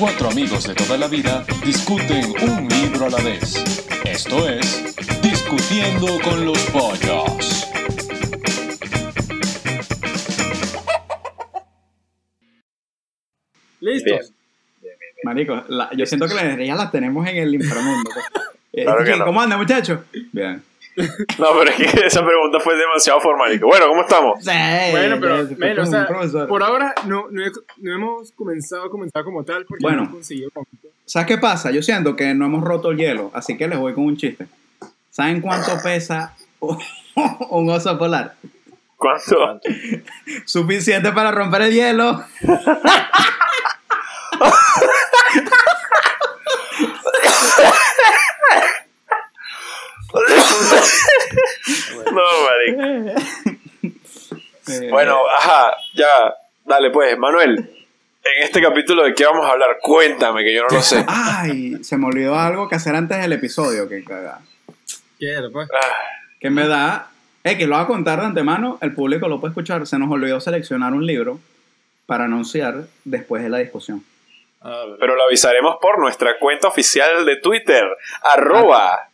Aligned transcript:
Cuatro 0.00 0.30
amigos 0.30 0.66
de 0.66 0.74
toda 0.74 0.96
la 0.96 1.06
vida 1.08 1.44
discuten 1.64 2.32
un 2.42 2.66
libro 2.68 3.06
a 3.06 3.10
la 3.10 3.18
vez. 3.22 3.62
Esto 4.04 4.48
es 4.48 4.94
Discutiendo 5.22 6.18
con 6.24 6.44
los 6.46 6.58
Pollos. 6.70 7.66
¿Listos? 13.80 14.32
Marico, 15.22 15.64
la- 15.68 15.90
yo 15.96 16.06
siento 16.06 16.26
que 16.26 16.34
las 16.34 16.44
energías 16.44 16.76
las 16.76 16.90
tenemos 16.90 17.26
en 17.28 17.36
el 17.36 17.54
inframundo. 17.54 18.10
pues. 18.12 18.26
Eh. 18.72 18.86
¿Cómo 19.24 19.40
anda, 19.40 19.56
muchachos? 19.56 20.00
Bien. 20.32 20.62
No, 20.96 21.46
pero 21.58 21.70
es 21.70 21.76
que 21.76 21.84
esa 22.06 22.24
pregunta 22.24 22.60
fue 22.60 22.76
demasiado 22.76 23.20
formal. 23.20 23.58
Bueno, 23.60 23.86
¿cómo 23.88 24.02
estamos? 24.02 24.44
Sí, 24.44 24.50
Bueno, 24.90 25.18
pero, 25.20 25.82
o 25.82 25.86
sea, 25.86 26.46
por 26.46 26.62
ahora 26.62 26.94
no, 27.06 27.26
no, 27.30 27.44
he- 27.44 27.50
no 27.78 27.94
hemos 27.94 28.32
comenzado 28.32 28.84
a 28.84 28.90
comenzar 28.90 29.24
como 29.24 29.44
tal 29.44 29.64
porque 29.66 29.82
Bueno. 29.82 29.98
no 29.98 30.02
hemos 30.04 30.14
conseguido. 30.14 30.50
¿Sabes 31.04 31.26
qué 31.28 31.38
pasa? 31.38 31.70
Yo 31.70 31.82
siento 31.82 32.14
que 32.16 32.34
no 32.34 32.46
hemos 32.46 32.62
roto 32.62 32.90
el 32.90 32.98
hielo, 32.98 33.30
así 33.34 33.56
que 33.56 33.66
les 33.68 33.78
voy 33.78 33.94
con 33.94 34.04
un 34.04 34.16
chiste. 34.16 34.46
¿Saben 35.10 35.40
cuánto 35.40 35.72
pesa 35.82 36.34
un 36.60 37.70
oso 37.70 37.98
polar? 37.98 38.34
¿Cuánto? 38.96 39.60
Suficiente 40.44 41.10
para 41.12 41.30
romper 41.32 41.62
el 41.62 41.72
hielo. 41.72 42.24
No, 52.12 52.22
marico. 52.44 53.20
Eh, 54.68 54.79
Bueno, 54.90 55.18
ajá, 55.38 55.76
ya. 55.94 56.06
Dale, 56.64 56.90
pues, 56.90 57.18
Manuel. 57.18 57.58
En 58.22 58.42
este 58.44 58.60
capítulo, 58.60 59.04
¿de 59.04 59.14
qué 59.14 59.24
vamos 59.24 59.46
a 59.46 59.52
hablar? 59.52 59.78
Cuéntame, 59.80 60.44
que 60.44 60.54
yo 60.54 60.62
no 60.62 60.76
lo 60.76 60.82
sé. 60.82 61.04
Ay, 61.08 61.82
se 61.82 61.96
me 61.96 62.06
olvidó 62.06 62.38
algo 62.38 62.68
que 62.68 62.74
hacer 62.76 62.94
antes 62.94 63.18
del 63.18 63.32
episodio, 63.32 63.88
que 63.88 64.04
cagada. 64.04 64.42
Quiero, 65.18 65.50
pues. 65.50 65.68
Ah, 65.72 65.96
Que 66.38 66.48
en 66.48 66.54
verdad, 66.54 67.06
es 67.42 67.56
que 67.56 67.66
lo 67.66 67.76
voy 67.76 67.84
a 67.84 67.86
contar 67.86 68.20
de 68.20 68.26
antemano, 68.26 68.78
el 68.82 68.94
público 68.94 69.26
lo 69.28 69.40
puede 69.40 69.52
escuchar. 69.52 69.86
Se 69.86 69.98
nos 69.98 70.10
olvidó 70.10 70.40
seleccionar 70.40 70.92
un 70.92 71.06
libro 71.06 71.40
para 72.06 72.24
anunciar 72.24 72.84
después 73.04 73.42
de 73.42 73.48
la 73.48 73.58
discusión. 73.58 74.04
Pero 74.98 75.16
lo 75.16 75.24
avisaremos 75.24 75.76
por 75.80 75.98
nuestra 75.98 76.38
cuenta 76.38 76.68
oficial 76.68 77.24
de 77.24 77.36
Twitter. 77.36 77.84
Arroba. 78.34 79.08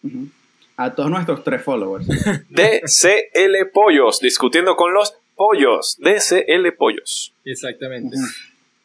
A 0.76 0.90
todos 0.94 1.08
nuestros 1.10 1.44
tres 1.44 1.62
followers. 1.62 2.06
DCL 2.48 3.70
Pollos. 3.72 4.18
Discutiendo 4.20 4.74
con 4.74 4.92
los 4.92 5.14
pollos. 5.36 5.96
DCL 6.00 6.72
Pollos. 6.76 7.32
Exactamente. 7.44 8.16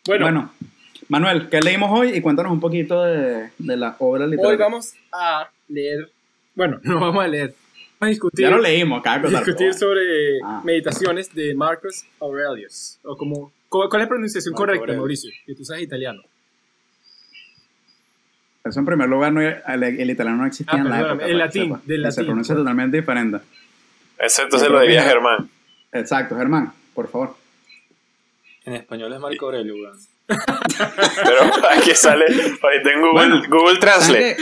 Bueno, 0.06 0.26
Bueno, 0.26 0.54
Manuel, 1.08 1.50
¿qué 1.50 1.60
leímos 1.62 1.90
hoy? 1.98 2.10
Y 2.16 2.22
cuéntanos 2.22 2.52
un 2.52 2.60
poquito 2.60 3.04
de, 3.04 3.50
de 3.58 3.78
la 3.78 3.96
obra 4.00 4.26
literaria. 4.28 4.52
hoy 4.52 4.58
vamos 4.58 4.94
a 5.12 5.50
leer. 5.68 6.10
Bueno, 6.56 6.80
no 6.84 7.00
vamos 7.00 7.24
a 7.24 7.28
leer. 7.28 7.54
Vamos 8.00 8.08
a 8.08 8.08
discutir. 8.10 8.46
Ya 8.46 8.52
lo 8.52 8.60
leímos, 8.60 9.02
contar, 9.04 9.28
discutir 9.30 9.74
sobre 9.74 10.02
Ah. 10.44 10.62
meditaciones 10.64 11.34
de 11.34 11.54
Marcus 11.56 12.04
Aurelius. 12.20 12.98
O 13.04 13.16
como, 13.16 13.52
¿cuál 13.70 13.88
es 13.94 14.00
la 14.00 14.08
pronunciación 14.08 14.54
Marco 14.54 14.66
correcta. 14.66 14.94
Mauricio? 14.94 15.30
Que 15.46 15.54
tú 15.56 15.64
sabes 15.66 15.84
italiano. 15.84 16.22
Eso 18.64 18.80
en 18.80 18.86
primer 18.86 19.10
lugar, 19.10 19.34
no, 19.34 19.42
el, 19.42 19.84
el 19.84 20.10
italiano 20.12 20.38
no 20.38 20.46
existía 20.46 20.78
Ah, 20.78 20.82
en 20.82 20.90
la 20.90 21.00
época. 21.02 21.26
el 21.26 21.38
latín, 21.38 21.76
del 21.86 22.00
Y 22.02 22.04
Se 22.04 22.10
latín, 22.10 22.26
pronuncia 22.26 22.56
totalmente 22.56 22.98
diferente. 22.98 23.38
Entonces 24.20 24.62
Yo 24.62 24.70
lo 24.70 24.80
diría 24.82 25.02
Germán. 25.04 25.50
Exacto, 25.92 26.36
Germán, 26.36 26.74
por 26.94 27.10
favor. 27.10 27.36
En 28.66 28.74
español 28.74 29.12
es 29.14 29.20
Marco 29.20 29.46
Aurelio, 29.46 29.76
weón. 29.76 29.98
Pero 30.28 31.68
aquí 31.72 31.92
sale. 31.94 32.26
Ahorita 32.62 32.92
en 32.94 33.02
Google, 33.02 33.14
Bueno, 33.14 33.42
Google 33.50 33.80
Translate. 33.80 34.38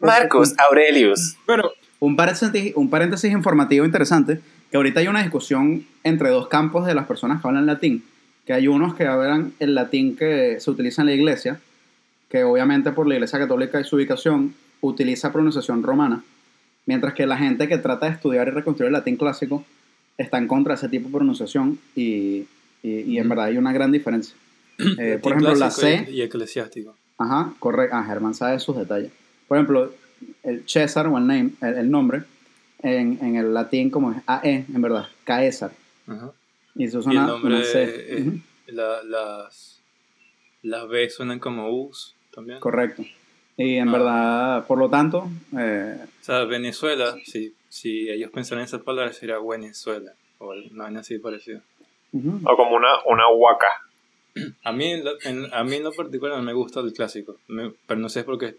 Marcus 0.00 0.54
Aurelius. 0.58 1.36
Bueno, 1.46 1.70
Un 2.00 2.16
paréntesis, 2.16 2.72
un 2.74 2.90
paréntesis 2.90 3.30
informativo 3.30 3.84
interesante, 3.84 4.40
que 4.70 4.76
ahorita 4.76 5.00
hay 5.00 5.06
una 5.08 5.22
discusión 5.22 5.86
entre 6.02 6.30
dos 6.30 6.48
campos 6.48 6.86
de 6.86 6.94
las 6.94 7.06
personas 7.06 7.40
que 7.40 7.46
hablan 7.46 7.66
latín, 7.66 8.04
que 8.46 8.52
hay 8.52 8.66
unos 8.66 8.94
que 8.94 9.06
hablan 9.06 9.52
el 9.60 9.74
latín 9.76 10.16
que 10.16 10.58
se 10.58 10.70
utiliza 10.70 11.02
en 11.02 11.06
la 11.06 11.12
iglesia, 11.14 11.60
que 12.28 12.42
obviamente 12.42 12.90
por 12.90 13.06
la 13.06 13.14
iglesia 13.14 13.38
católica 13.38 13.78
y 13.80 13.84
su 13.84 13.96
ubicación 13.96 14.54
utiliza 14.80 15.32
pronunciación 15.32 15.84
romana, 15.84 16.24
mientras 16.86 17.14
que 17.14 17.26
la 17.26 17.36
gente 17.36 17.68
que 17.68 17.78
trata 17.78 18.06
de 18.06 18.12
estudiar 18.12 18.48
y 18.48 18.50
reconstruir 18.50 18.88
el 18.88 18.94
latín 18.94 19.16
clásico 19.16 19.64
está 20.18 20.38
en 20.38 20.46
contra 20.48 20.74
de 20.74 20.78
ese 20.78 20.88
tipo 20.88 21.08
de 21.08 21.14
pronunciación 21.14 21.78
y, 21.94 22.46
y- 22.82 23.00
y 23.06 23.18
en 23.18 23.28
verdad 23.28 23.46
hay 23.46 23.56
una 23.58 23.72
gran 23.72 23.92
diferencia. 23.92 24.34
Eh, 24.98 25.18
por 25.22 25.32
ejemplo, 25.32 25.54
la 25.54 25.70
C... 25.70 26.06
Y, 26.10 26.14
y 26.14 26.22
eclesiástico. 26.22 26.96
Ajá, 27.18 27.54
correcto. 27.60 27.94
Ah, 27.96 28.04
Germán 28.04 28.34
sabe 28.34 28.58
sus 28.58 28.76
detalles. 28.76 29.12
Por 29.46 29.58
ejemplo, 29.58 29.92
el 30.42 30.62
César 30.68 31.06
o 31.06 31.18
el, 31.18 31.26
name, 31.26 31.50
el, 31.60 31.74
el 31.76 31.90
nombre, 31.90 32.22
en, 32.82 33.18
en 33.22 33.36
el 33.36 33.52
latín 33.54 33.90
como 33.90 34.10
es 34.12 34.18
AE, 34.26 34.64
en 34.72 34.82
verdad, 34.82 35.06
Caesar. 35.24 35.72
Ajá. 36.08 36.32
Y 36.74 36.84
eso 36.84 36.96
Y 36.96 37.00
el 37.00 37.02
suena 37.04 37.26
nombre, 37.26 37.54
una 37.54 37.64
C. 37.64 37.84
eh, 37.84 38.40
la- 38.68 39.02
las, 39.04 39.78
las 40.62 40.88
B 40.88 41.08
suenan 41.10 41.38
como 41.38 41.70
U's 41.70 42.14
también. 42.34 42.58
Correcto. 42.58 43.04
Y 43.56 43.76
en 43.76 43.88
Ah. 43.88 43.92
verdad, 43.92 44.66
por 44.66 44.78
lo 44.78 44.88
tanto, 44.88 45.28
eh, 45.58 45.96
O 46.20 46.24
sea, 46.24 46.44
Venezuela, 46.44 47.16
si, 47.24 47.54
si 47.68 48.08
ellos 48.08 48.30
pensaran 48.30 48.60
en 48.62 48.66
esa 48.66 48.78
palabra, 48.82 49.12
sería 49.12 49.36
Venezuela. 49.38 50.12
O 50.38 50.50
una 50.72 50.84
vaina 50.84 51.00
así 51.00 51.18
parecida. 51.18 51.60
ujú, 52.12 52.40
O 52.44 52.56
como 52.56 52.76
una, 52.76 52.88
una 53.06 53.28
huaca. 53.28 53.66
A 54.64 54.72
mí, 54.72 54.92
en 55.24 55.52
a 55.52 55.62
mí 55.64 55.76
en 55.76 55.82
lo 55.84 55.92
particular 55.92 56.40
me 56.42 56.52
gusta 56.54 56.80
el 56.80 56.92
clásico. 56.92 57.36
Me- 57.48 57.72
pero 57.86 58.00
no 58.00 58.08
sé 58.08 58.24
por 58.24 58.38
qué. 58.38 58.56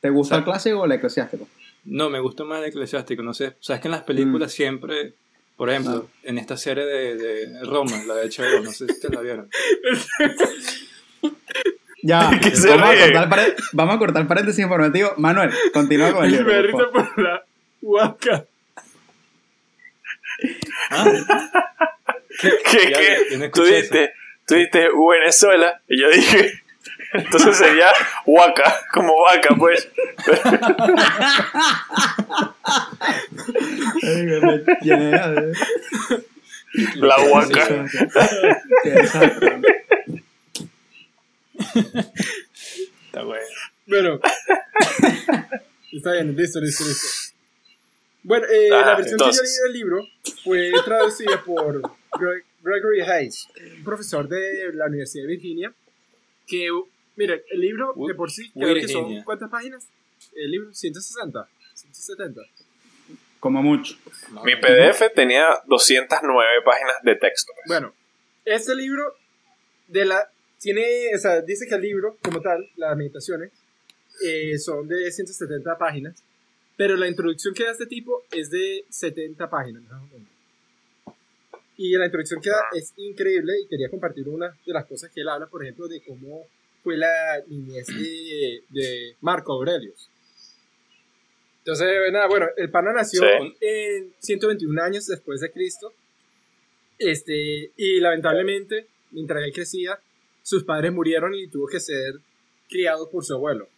¿te 0.00 0.10
gusta 0.10 0.34
o 0.34 0.36
sea, 0.36 0.38
el 0.38 0.44
clásico 0.44 0.80
o 0.80 0.84
el 0.84 0.92
eclesiástico? 0.92 1.48
No, 1.84 2.10
me 2.10 2.18
gusta 2.20 2.44
más 2.44 2.60
el 2.60 2.66
eclesiástico. 2.70 3.22
No 3.22 3.32
sé. 3.32 3.54
Sabes 3.60 3.80
que 3.82 3.88
en 3.88 3.92
las 3.92 4.02
películas 4.02 4.52
siempre. 4.52 5.14
Por 5.56 5.70
ejemplo, 5.70 6.08
en 6.22 6.36
esta 6.38 6.56
serie 6.56 6.84
de, 6.84 7.14
de 7.16 7.60
Roma, 7.64 8.02
la 8.06 8.14
de 8.16 8.28
HBO, 8.28 8.62
no 8.62 8.72
sé 8.72 8.88
si 8.92 9.00
te 9.00 9.08
la 9.08 9.20
vieron. 9.22 9.48
Ya, 12.06 12.30
¿Qué 12.42 12.54
se 12.54 12.68
vamos, 12.68 12.90
a 12.90 12.98
cortar 13.00 13.28
pare- 13.28 13.56
vamos 13.72 13.96
a 13.96 13.98
cortar 13.98 14.26
paréntesis 14.28 14.62
informativo. 14.62 15.12
Manuel, 15.16 15.50
continúa 15.72 16.12
con 16.12 16.24
el 16.24 16.44
me 16.44 16.62
libro. 16.62 16.92
por 16.92 17.18
la 17.22 17.42
huaca. 17.82 18.44
¿Qué, 22.40 22.50
Ya, 22.90 22.98
qué? 22.98 23.26
yo 23.32 23.38
no 23.38 23.50
Tú 23.50 23.64
dijiste, 23.64 24.12
tú 24.46 24.54
dijiste 24.54 24.88
Venezuela 25.18 25.80
y 25.88 26.00
yo 26.00 26.10
dije, 26.10 26.52
entonces 27.12 27.56
sería 27.56 27.88
huaca, 28.24 28.72
como 28.92 29.12
vaca, 29.22 29.54
pues. 29.58 29.88
La 36.96 37.16
huaca. 37.30 37.86
Está 41.74 43.22
bueno. 43.22 43.44
Bueno. 43.86 44.20
Está 45.92 46.12
bien, 46.12 46.36
listo, 46.36 46.60
listo, 46.60 46.84
listo. 46.84 47.06
Bueno, 48.22 48.46
eh, 48.46 48.68
Ah, 48.72 48.80
la 48.86 48.96
versión 48.96 49.14
entonces. 49.14 49.40
que 49.42 49.46
yo 49.46 49.72
leí 49.72 49.72
del 49.72 49.80
libro 49.80 50.04
fue 50.44 50.72
traducida 50.84 51.42
por 51.44 51.80
Gre- 52.12 52.44
Gregory 52.62 53.00
Hayes, 53.02 53.46
un 53.78 53.84
profesor 53.84 54.28
de 54.28 54.72
la 54.74 54.86
Universidad 54.86 55.22
de 55.24 55.28
Virginia, 55.28 55.72
que, 56.46 56.68
mire, 57.14 57.44
el 57.50 57.60
libro 57.60 57.94
de 58.08 58.14
por 58.14 58.30
sí, 58.30 58.50
creo 58.52 58.74
que 58.74 58.88
son. 58.88 59.22
¿cuántas 59.22 59.48
páginas? 59.48 59.86
El 60.34 60.50
libro, 60.50 60.74
160, 60.74 61.48
170. 61.74 62.40
Como 63.38 63.62
mucho. 63.62 63.94
Mi 64.44 64.56
PDF 64.56 65.12
tenía 65.14 65.46
209 65.66 66.48
páginas 66.64 66.96
de 67.02 67.14
texto. 67.14 67.52
Bueno, 67.66 67.94
este 68.44 68.74
libro 68.74 69.14
de 69.86 70.04
la 70.04 70.28
tiene, 70.60 71.14
o 71.14 71.18
sea, 71.18 71.40
dice 71.42 71.66
que 71.66 71.74
el 71.74 71.82
libro 71.82 72.16
como 72.22 72.40
tal, 72.40 72.68
las 72.76 72.96
meditaciones, 72.96 73.52
eh, 74.24 74.58
son 74.58 74.88
de 74.88 75.10
170 75.10 75.76
páginas, 75.78 76.22
pero 76.76 76.96
la 76.96 77.08
introducción 77.08 77.54
que 77.54 77.64
da 77.64 77.72
este 77.72 77.86
tipo 77.86 78.24
es 78.30 78.50
de 78.50 78.84
70 78.88 79.48
páginas. 79.50 79.82
más 79.84 80.02
o 80.02 80.06
menos. 80.06 80.28
Y 81.78 81.92
la 81.96 82.06
introducción 82.06 82.40
que 82.40 82.48
da 82.50 82.62
es 82.72 82.94
increíble 82.96 83.52
y 83.62 83.66
quería 83.68 83.90
compartir 83.90 84.28
una 84.28 84.48
de 84.66 84.72
las 84.72 84.86
cosas 84.86 85.10
que 85.12 85.20
él 85.20 85.28
habla, 85.28 85.46
por 85.46 85.62
ejemplo, 85.62 85.86
de 85.88 86.00
cómo 86.02 86.46
fue 86.82 86.96
la 86.96 87.42
niñez 87.48 87.86
de, 87.88 88.62
de 88.70 89.16
Marco 89.20 89.52
Aurelius. 89.52 90.08
Entonces, 91.58 91.88
nada, 92.12 92.28
bueno, 92.28 92.46
el 92.56 92.70
pana 92.70 92.92
nació 92.92 93.20
Sí. 93.22 93.56
en 93.60 94.12
121 94.20 94.82
años 94.82 95.06
después 95.06 95.40
de 95.40 95.50
Cristo. 95.50 95.92
Este, 96.98 97.72
y 97.76 98.00
lamentablemente, 98.00 98.86
mientras 99.10 99.44
él 99.44 99.52
crecía, 99.52 99.98
sus 100.46 100.62
padres 100.62 100.92
murieron 100.92 101.34
y 101.34 101.48
tuvo 101.48 101.66
que 101.66 101.80
ser 101.80 102.14
criado 102.68 103.10
por 103.10 103.24
su 103.24 103.34
abuelo. 103.34 103.68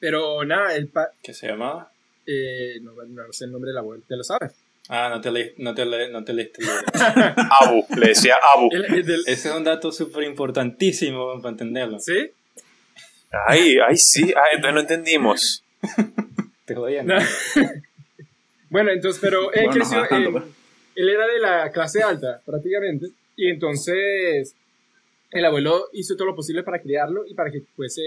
Pero 0.00 0.44
nada, 0.44 0.74
el 0.74 0.88
pa 0.88 1.10
¿Qué 1.22 1.32
se 1.32 1.46
llamaba? 1.46 1.92
eh, 2.26 2.80
no, 2.82 2.92
no 3.06 3.32
sé 3.32 3.44
el 3.44 3.52
nombre 3.52 3.68
del 3.70 3.78
abuelo, 3.78 4.02
¿te 4.08 4.16
lo 4.16 4.24
sabes? 4.24 4.52
Ah, 4.88 5.08
no 5.08 5.20
te, 5.20 5.30
leí- 5.30 5.52
no 5.58 5.72
te, 5.72 5.84
le- 5.86 6.08
no 6.10 6.24
te 6.24 6.32
leíste. 6.32 6.64
Abu, 7.60 7.86
le 7.96 8.08
decía 8.08 8.34
Abu. 8.56 8.68
El- 8.72 8.84
el 8.96 9.06
del- 9.06 9.22
Ese 9.26 9.48
es 9.50 9.54
un 9.54 9.62
dato 9.62 9.92
súper 9.92 10.24
importantísimo 10.24 11.40
para 11.40 11.50
entenderlo. 11.52 12.00
¿Sí? 12.00 12.30
Ay, 13.46 13.76
ay, 13.86 13.96
sí. 13.96 14.24
Ay, 14.24 14.56
entonces 14.56 14.74
no 14.74 14.80
entendimos. 14.80 15.62
Te 16.64 16.74
jodían. 16.74 17.06
Bueno, 18.70 18.90
entonces, 18.92 19.20
pero 19.20 19.52
él 19.52 19.64
Bueno, 19.66 19.68
no 19.70 19.74
creció, 19.74 19.96
jodas 19.96 20.08
tanto, 20.10 20.28
en- 20.28 20.32
pues. 20.32 20.44
él 20.94 21.08
era 21.08 21.26
de 21.26 21.38
la 21.40 21.72
clase 21.72 22.02
alta, 22.04 22.40
prácticamente, 22.46 23.08
y 23.36 23.48
entonces 23.50 24.54
el 25.32 25.44
abuelo 25.44 25.88
hizo 25.92 26.16
todo 26.16 26.28
lo 26.28 26.34
posible 26.36 26.62
para 26.62 26.80
criarlo 26.80 27.24
y 27.26 27.34
para 27.34 27.50
que 27.50 27.60
fuese 27.76 28.02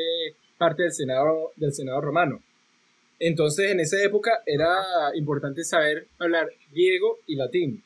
parte 0.57 0.83
del 0.83 0.91
Senado, 0.91 1.51
del 1.55 1.73
Senado 1.73 2.01
romano. 2.01 2.41
Entonces, 3.19 3.71
en 3.71 3.79
esa 3.79 4.01
época 4.03 4.31
era 4.45 4.75
importante 5.15 5.63
saber 5.63 6.07
hablar 6.19 6.49
griego 6.71 7.19
y 7.27 7.35
latín, 7.35 7.83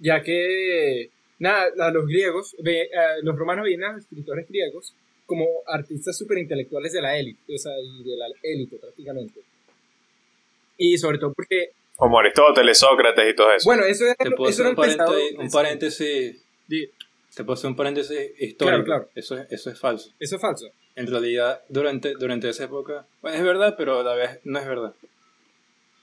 ya 0.00 0.22
que, 0.22 1.10
nada, 1.38 1.68
a 1.78 1.90
los 1.92 2.06
griegos, 2.06 2.56
ve- 2.60 2.90
a 2.94 3.22
los 3.22 3.36
romanos 3.36 3.64
veían 3.64 3.84
a 3.84 3.92
los 3.92 4.02
escritores 4.02 4.48
griegos 4.48 4.94
como 5.26 5.46
artistas 5.66 6.16
súper 6.16 6.38
intelectuales 6.38 6.92
de 6.92 7.02
la 7.02 7.16
élite, 7.18 7.54
o 7.54 7.58
sea, 7.58 7.72
y 7.80 8.02
de 8.02 8.16
la 8.16 8.26
élite 8.42 8.76
prácticamente. 8.78 9.40
Y 10.78 10.96
sobre 10.98 11.18
todo 11.18 11.32
porque 11.34 11.70
Como 11.96 12.18
Aristóteles, 12.18 12.78
Sócrates 12.78 13.32
y 13.32 13.36
todo 13.36 13.52
eso. 13.52 13.68
bueno, 13.68 13.84
eso 13.84 14.04
era, 14.04 14.14
Te 14.14 14.30
puedo 14.30 14.48
eso 14.50 14.62
hacer 14.62 14.66
era 14.66 14.70
un, 14.70 14.76
paréntesis, 14.76 15.38
un 15.38 15.50
paréntesis. 15.50 16.44
Te 17.38 17.44
puedo 17.44 17.54
hacer 17.54 17.70
un 17.70 17.76
paréntesis 17.76 18.18
histórico. 18.40 18.56
Claro, 18.66 18.84
claro. 18.84 19.10
Eso, 19.14 19.38
es, 19.38 19.46
eso 19.52 19.70
es 19.70 19.78
falso. 19.78 20.10
Eso 20.18 20.34
es 20.34 20.42
falso. 20.42 20.66
En 20.96 21.06
realidad, 21.06 21.62
durante, 21.68 22.14
durante 22.14 22.48
esa 22.48 22.64
época, 22.64 23.06
bueno, 23.22 23.36
es 23.38 23.44
verdad, 23.44 23.76
pero 23.78 24.00
a 24.00 24.02
la 24.02 24.16
vez 24.16 24.40
no 24.42 24.58
es 24.58 24.66
verdad. 24.66 24.92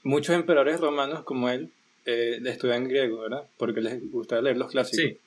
Muchos 0.02 0.34
emperadores 0.34 0.80
romanos 0.80 1.24
como 1.24 1.50
él 1.50 1.72
eh, 2.06 2.40
estudian 2.46 2.88
griego, 2.88 3.20
¿verdad? 3.20 3.44
Porque 3.58 3.82
les 3.82 4.10
gustaba 4.10 4.40
leer 4.40 4.56
los 4.56 4.70
clásicos. 4.70 5.04
Sí. 5.04 5.18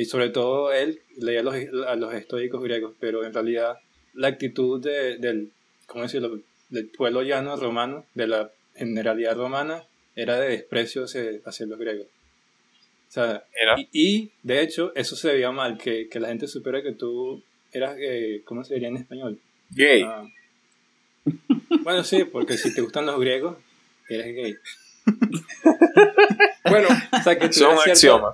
Y 0.00 0.04
sobre 0.06 0.30
todo 0.30 0.72
él 0.72 1.00
leía 1.16 1.40
a 1.40 1.42
los, 1.44 1.54
a 1.86 1.94
los 1.94 2.12
estoicos 2.12 2.60
griegos, 2.62 2.94
pero 2.98 3.24
en 3.24 3.32
realidad 3.32 3.78
la 4.14 4.26
actitud 4.26 4.82
de- 4.82 5.18
del, 5.18 5.52
¿cómo 5.86 6.02
decirlo? 6.02 6.40
del 6.70 6.88
pueblo 6.88 7.22
llano 7.22 7.54
romano, 7.54 8.04
de 8.14 8.26
la 8.26 8.50
generalidad 8.74 9.36
romana, 9.36 9.84
era 10.16 10.40
de 10.40 10.48
desprecio 10.48 11.04
hacia, 11.04 11.22
hacia 11.44 11.66
los 11.66 11.78
griegos. 11.78 12.08
O 13.10 13.12
sea, 13.12 13.42
Era. 13.60 13.74
y, 13.76 13.88
y, 13.92 14.30
de 14.44 14.62
hecho 14.62 14.92
eso 14.94 15.16
se 15.16 15.32
veía 15.32 15.50
mal, 15.50 15.76
que, 15.76 16.08
que 16.08 16.20
la 16.20 16.28
gente 16.28 16.46
supiera 16.46 16.80
que 16.80 16.92
tú 16.92 17.42
eras, 17.72 17.96
eh, 17.98 18.42
¿cómo 18.44 18.62
se 18.62 18.74
diría 18.74 18.88
en 18.88 18.98
español? 18.98 19.38
Gay. 19.70 20.02
Ah. 20.06 20.24
Bueno, 21.82 22.04
sí, 22.04 22.24
porque 22.24 22.56
si 22.56 22.72
te 22.72 22.80
gustan 22.80 23.06
los 23.06 23.18
griegos, 23.20 23.56
eres 24.08 24.34
gay. 24.34 24.56
Bueno, 26.68 26.88
O 27.12 27.22
sea, 27.22 27.36
que 27.38 27.52
cierto- 27.52 27.80
axioma. 27.80 28.32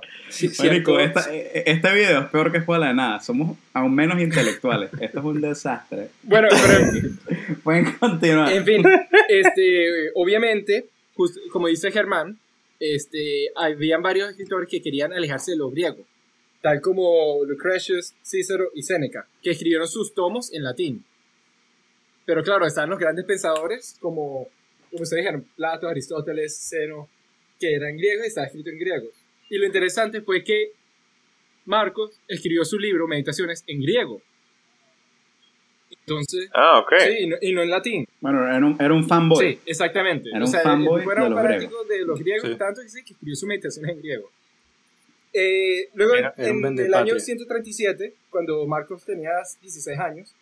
Marico, 0.59 0.97
cierto- 0.97 0.99
esta- 0.99 1.33
eh, 1.33 1.63
este 1.65 1.93
video 1.95 2.19
es 2.21 2.27
peor 2.29 2.51
que 2.51 2.59
escuela 2.59 2.87
de 2.89 2.93
nada. 2.93 3.19
Somos 3.19 3.57
aún 3.73 3.95
menos 3.95 4.19
intelectuales. 4.21 4.91
Esto 4.99 5.19
es 5.19 5.25
un 5.25 5.41
desastre. 5.41 6.09
bueno, 6.23 6.49
pero 6.51 7.57
Pueden 7.63 7.93
continuar. 7.93 8.51
en 8.53 8.65
fin, 8.65 8.83
este, 9.29 10.11
obviamente, 10.13 10.85
just- 11.15 11.37
como 11.51 11.67
dice 11.67 11.91
Germán, 11.91 12.37
este, 12.79 13.49
habían 13.55 14.01
varios 14.01 14.29
escritores 14.29 14.69
que 14.69 14.81
querían 14.81 15.13
alejarse 15.13 15.51
de 15.51 15.57
lo 15.57 15.69
griego, 15.69 16.05
tal 16.61 16.81
como 16.81 17.43
Lucretius, 17.45 18.13
Cícero 18.23 18.71
y 18.73 18.83
Séneca, 18.83 19.27
que 19.41 19.51
escribieron 19.51 19.87
sus 19.87 20.13
tomos 20.13 20.53
en 20.53 20.63
latín. 20.63 21.05
Pero 22.25 22.43
claro, 22.43 22.65
están 22.65 22.89
los 22.89 22.99
grandes 22.99 23.25
pensadores 23.25 23.97
como, 24.01 24.49
como 24.91 25.03
ustedes 25.03 25.23
dijeron, 25.23 25.47
Plato, 25.55 25.87
Aristóteles, 25.87 26.57
Zeno, 26.69 27.09
que 27.59 27.73
eran 27.73 27.95
griegos 27.95 28.25
y 28.25 28.27
estaba 28.27 28.47
escrito 28.47 28.69
en 28.69 28.79
griego. 28.79 29.07
Y 29.49 29.57
lo 29.57 29.65
interesante 29.65 30.21
fue 30.21 30.43
que 30.43 30.71
Marcos 31.65 32.19
escribió 32.27 32.65
su 32.65 32.77
libro, 32.77 33.07
Meditaciones, 33.07 33.63
en 33.67 33.81
griego. 33.81 34.21
Entonces, 36.07 36.49
Ah, 36.53 36.79
ok. 36.79 36.93
sí, 36.99 37.13
y 37.23 37.27
no, 37.27 37.35
y 37.41 37.51
no 37.51 37.61
en 37.63 37.69
latín. 37.69 38.07
Bueno, 38.21 38.47
era 38.47 38.65
un, 38.65 38.77
era 38.79 38.93
un 38.93 39.05
fanboy. 39.05 39.53
Sí, 39.55 39.59
exactamente. 39.65 40.29
Era 40.29 40.39
o 40.39 40.41
un 40.41 40.47
sea, 40.47 40.61
fanboy 40.61 41.01
era 41.03 41.15
de 41.21 41.27
un 41.27 41.33
los 41.33 41.41
fanático 41.43 41.83
de 41.83 42.05
los 42.05 42.19
griegos, 42.19 42.49
Sí. 42.49 42.55
tanto 42.57 42.81
que, 42.81 42.89
sí, 42.89 43.03
que 43.03 43.13
escribió 43.13 43.35
su 43.35 43.45
meditación 43.45 43.89
en 43.89 43.97
griego. 43.99 44.31
Eh, 45.33 45.89
luego, 45.95 46.15
Era- 46.15 46.33
era 46.37 46.51
un 46.53 46.65
en 46.65 46.79
el 46.79 46.93
año 46.93 47.19
137, 47.19 48.13
cuando 48.29 48.65
Marcos 48.65 49.03
tenía 49.03 49.31
16 49.61 49.99
años, 49.99 50.33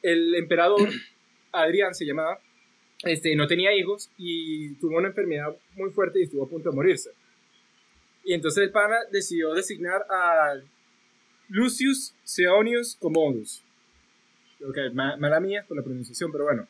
el 0.00 0.34
emperador, 0.34 0.78
Adrián 1.52 1.94
se 1.94 2.06
llamaba, 2.06 2.38
este, 3.04 3.36
no 3.36 3.46
tenía 3.46 3.74
hijos 3.76 4.08
y 4.16 4.70
tuvo 4.76 4.96
una 4.96 5.08
enfermedad 5.08 5.54
muy 5.76 5.90
fuerte 5.90 6.20
y 6.20 6.22
estuvo 6.22 6.44
a 6.44 6.48
punto 6.48 6.70
de 6.70 6.74
morirse. 6.76 7.10
Y 8.24 8.32
entonces 8.32 8.64
el 8.64 8.70
pana 8.70 8.96
decidió 9.10 9.52
designar 9.52 10.06
a 10.08 10.54
Lucius 11.50 12.14
Seonius 12.24 12.96
Commodus. 12.98 13.62
Ok, 14.68 14.78
ma- 14.94 15.16
mala 15.16 15.40
mía 15.40 15.64
con 15.66 15.76
la 15.76 15.82
pronunciación, 15.82 16.30
pero 16.32 16.44
bueno. 16.44 16.66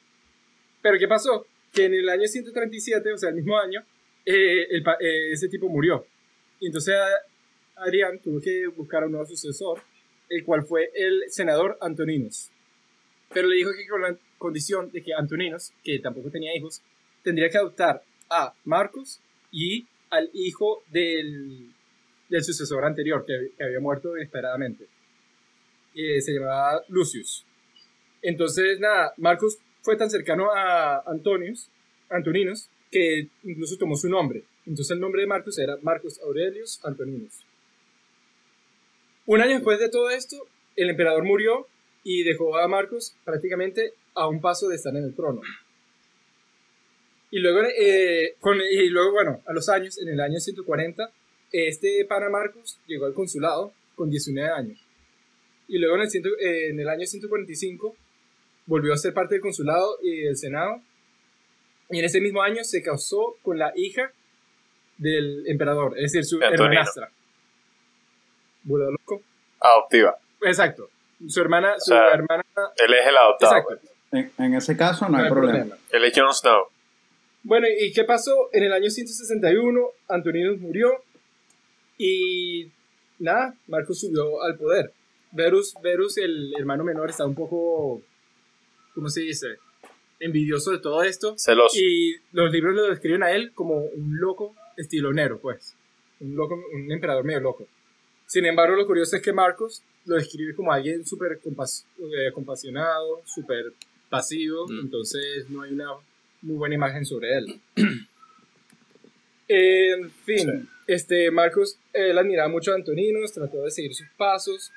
Pero 0.81 0.99
¿qué 0.99 1.09
pasó? 1.09 1.47
Que 1.73 1.85
en 1.87 1.95
el 1.95 2.09
año 2.09 2.27
137, 2.27 3.13
o 3.13 3.19
sea, 3.19 3.31
el 3.31 3.37
mismo 3.37 3.59
año, 3.59 3.81
eh, 4.25 4.67
el 4.71 4.83
eh, 5.01 5.33
ese 5.33 5.49
tipo 5.49 5.69
murió. 5.69 6.07
Y 6.61 6.67
entonces 6.67 6.95
a- 6.95 7.83
Adrián 7.83 8.19
tuvo 8.19 8.41
que 8.41 8.67
buscar 8.69 9.03
a 9.03 9.07
un 9.07 9.13
nuevo 9.13 9.27
sucesor, 9.27 9.81
el 10.29 10.45
cual 10.45 10.65
fue 10.65 10.91
el 10.95 11.25
senador 11.29 11.77
Antoninus. 11.81 12.51
Pero 13.33 13.49
le 13.49 13.57
dijo 13.57 13.71
que 13.73 13.87
con 13.89 14.03
la 14.03 14.17
condición 14.39 14.91
de 14.91 15.03
que 15.03 15.15
Antoninus, 15.15 15.73
que 15.83 15.99
tampoco 15.99 16.31
tenía 16.31 16.55
hijos, 16.57 16.83
tendría 17.23 17.49
que 17.49 17.59
adoptar 17.59 18.03
a 18.31 18.55
Marcos 18.65 19.21
y 19.51 19.87
al 20.11 20.31
hijo 20.35 20.83
del, 20.91 21.71
del 22.29 22.45
sucesor 22.45 22.85
anterior, 22.85 23.25
que, 23.27 23.51
que 23.57 23.65
había 23.65 23.81
muerto 23.81 24.17
inesperadamente. 24.17 24.87
Eh, 25.95 26.21
se 26.21 26.33
llamaba 26.33 26.83
Lucius. 26.89 27.45
Entonces, 28.23 28.79
nada, 28.81 29.13
Marcos 29.17 29.59
fue 29.83 29.97
tan 29.97 30.11
cercano 30.11 30.53
a 30.53 31.01
Antonius, 31.11 31.69
Antoninus 32.09 32.69
que 32.91 33.29
incluso 33.43 33.77
tomó 33.79 33.97
su 33.97 34.09
nombre. 34.09 34.45
Entonces 34.67 34.91
el 34.93 35.01
nombre 35.01 35.23
de 35.23 35.27
Marcos 35.27 35.59
era 35.59 35.77
Marcos 35.83 36.21
Aurelius 36.23 36.79
Antoninus. 36.85 37.45
Un 39.27 39.41
año 39.41 39.55
después 39.55 39.79
de 39.81 39.89
todo 39.89 40.11
esto, 40.11 40.37
el 40.77 40.91
emperador 40.91 41.25
murió 41.25 41.67
y 42.05 42.23
dejó 42.23 42.57
a 42.59 42.69
Marcos 42.69 43.15
prácticamente 43.25 43.95
a 44.15 44.29
un 44.29 44.41
paso 44.41 44.69
de 44.69 44.77
estar 44.77 44.95
en 44.95 45.05
el 45.05 45.15
trono. 45.15 45.41
Y 47.31 47.39
luego, 47.39 47.63
eh, 47.63 48.37
y 48.71 48.89
luego, 48.91 49.13
bueno, 49.13 49.41
a 49.47 49.53
los 49.55 49.69
años, 49.71 49.99
en 49.99 50.09
el 50.09 50.21
año 50.21 50.39
140, 50.39 51.11
este 51.51 52.05
pana 52.05 52.29
Marcos 52.29 52.79
llegó 52.87 53.07
al 53.07 53.15
consulado 53.15 53.73
con 53.95 54.11
19 54.11 54.51
años. 54.51 54.79
Y 55.69 55.79
luego 55.79 55.95
en 55.97 56.03
el, 56.03 56.11
ciento- 56.11 56.37
eh, 56.39 56.69
en 56.69 56.79
el 56.81 56.89
año 56.89 57.07
145 57.07 57.97
volvió 58.67 58.93
a 58.93 58.97
ser 58.97 59.15
parte 59.15 59.35
del 59.35 59.43
consulado 59.43 59.99
y 60.03 60.23
del 60.23 60.37
senado. 60.37 60.81
Y 61.91 61.99
en 61.99 62.05
ese 62.05 62.21
mismo 62.21 62.43
año 62.43 62.65
se 62.65 62.83
casó 62.83 63.37
con 63.43 63.59
la 63.59 63.73
hija 63.77 64.13
del 64.99 65.45
emperador, 65.47 65.95
es 65.97 66.13
decir, 66.13 66.25
su 66.25 66.39
De 66.39 66.47
hermanastra. 66.47 67.11
¿Burda 68.63 68.91
loco? 68.91 69.23
Adoptiva. 69.61 70.17
Exacto. 70.43 70.89
Su 71.27 71.41
hermana, 71.41 71.75
su 71.79 71.93
sea, 71.93 72.13
hermana. 72.13 72.45
Él 72.57 72.95
es 72.95 73.07
el 73.07 73.17
adoptado. 73.17 73.57
Exacto. 73.57 73.89
En, 74.13 74.33
en 74.39 74.55
ese 74.55 74.77
caso 74.77 75.09
no 75.09 75.19
hay 75.19 75.29
problema. 75.29 75.77
Él 75.91 76.05
es 76.05 76.13
Jon 76.17 76.33
Snow. 76.33 76.69
Bueno, 77.45 77.67
¿y 77.69 77.93
qué 77.93 78.05
pasó? 78.05 78.49
En 78.53 78.63
el 78.63 78.73
año 78.73 78.89
161, 78.89 79.81
Antoninus 80.09 80.61
murió 80.61 81.03
y 81.99 82.71
nada, 83.19 83.55
Marcos 83.67 84.01
subió 84.01 84.43
al 84.43 84.57
poder. 84.57 84.93
Verus, 85.33 85.75
Verus, 85.83 86.19
el 86.19 86.53
hermano 86.59 86.85
menor, 86.85 87.11
estaba 87.11 87.29
un 87.29 87.35
poco, 87.35 88.03
¿cómo 88.95 89.09
se 89.09 89.23
dice? 89.23 89.47
Envidioso 90.21 90.71
de 90.71 90.79
todo 90.79 91.03
esto. 91.03 91.35
Celoso. 91.39 91.77
Y 91.79 92.17
los 92.33 92.53
libros 92.53 92.75
lo 92.75 92.85
describen 92.89 93.23
a 93.23 93.33
él 93.33 93.53
como 93.55 93.77
un 93.81 94.19
loco 94.21 94.55
estilonero, 94.77 95.39
pues. 95.39 95.75
Un, 96.21 96.37
loco, 96.37 96.55
un 96.73 96.91
emperador 96.93 97.25
medio 97.25 97.41
loco. 97.41 97.67
Sin 98.27 98.47
embargo, 98.47 98.77
lo 98.77 98.87
curioso 98.87 99.17
es 99.17 99.23
que 99.23 99.33
Marcos 99.33 99.83
lo 100.07 100.17
describe 100.17 100.55
como 100.55 100.73
alguien 100.73 101.05
súper 101.07 101.41
compas- 101.41 101.85
eh, 101.99 102.33
compasionado, 102.33 103.23
súper 103.27 103.73
pasivo, 104.09 104.67
Mm. 104.69 104.81
entonces 104.81 105.49
no 105.51 105.63
hay 105.63 105.73
una 105.73 105.89
muy 106.43 106.57
buena 106.57 106.75
imagen 106.75 107.05
sobre 107.05 107.37
él. 107.39 107.61
en 109.49 110.11
fin, 110.11 110.69
este 110.87 111.31
Marcos, 111.31 111.79
él 111.93 112.17
admiraba 112.19 112.49
mucho 112.49 112.73
a 112.73 112.77
Antoninos, 112.77 113.33
trató 113.33 113.63
de 113.63 113.71
seguir 113.71 113.95
sus 113.95 114.07
pasos 114.17 114.71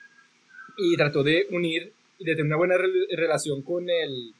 y 0.77 0.95
trató 0.97 1.23
de 1.23 1.47
unir 1.51 1.91
y 2.17 2.25
de 2.25 2.31
tener 2.35 2.45
una 2.45 2.57
buena 2.57 2.75
rel- 2.75 3.07
relación 3.15 3.61
con 3.61 3.89
el, 3.89 4.33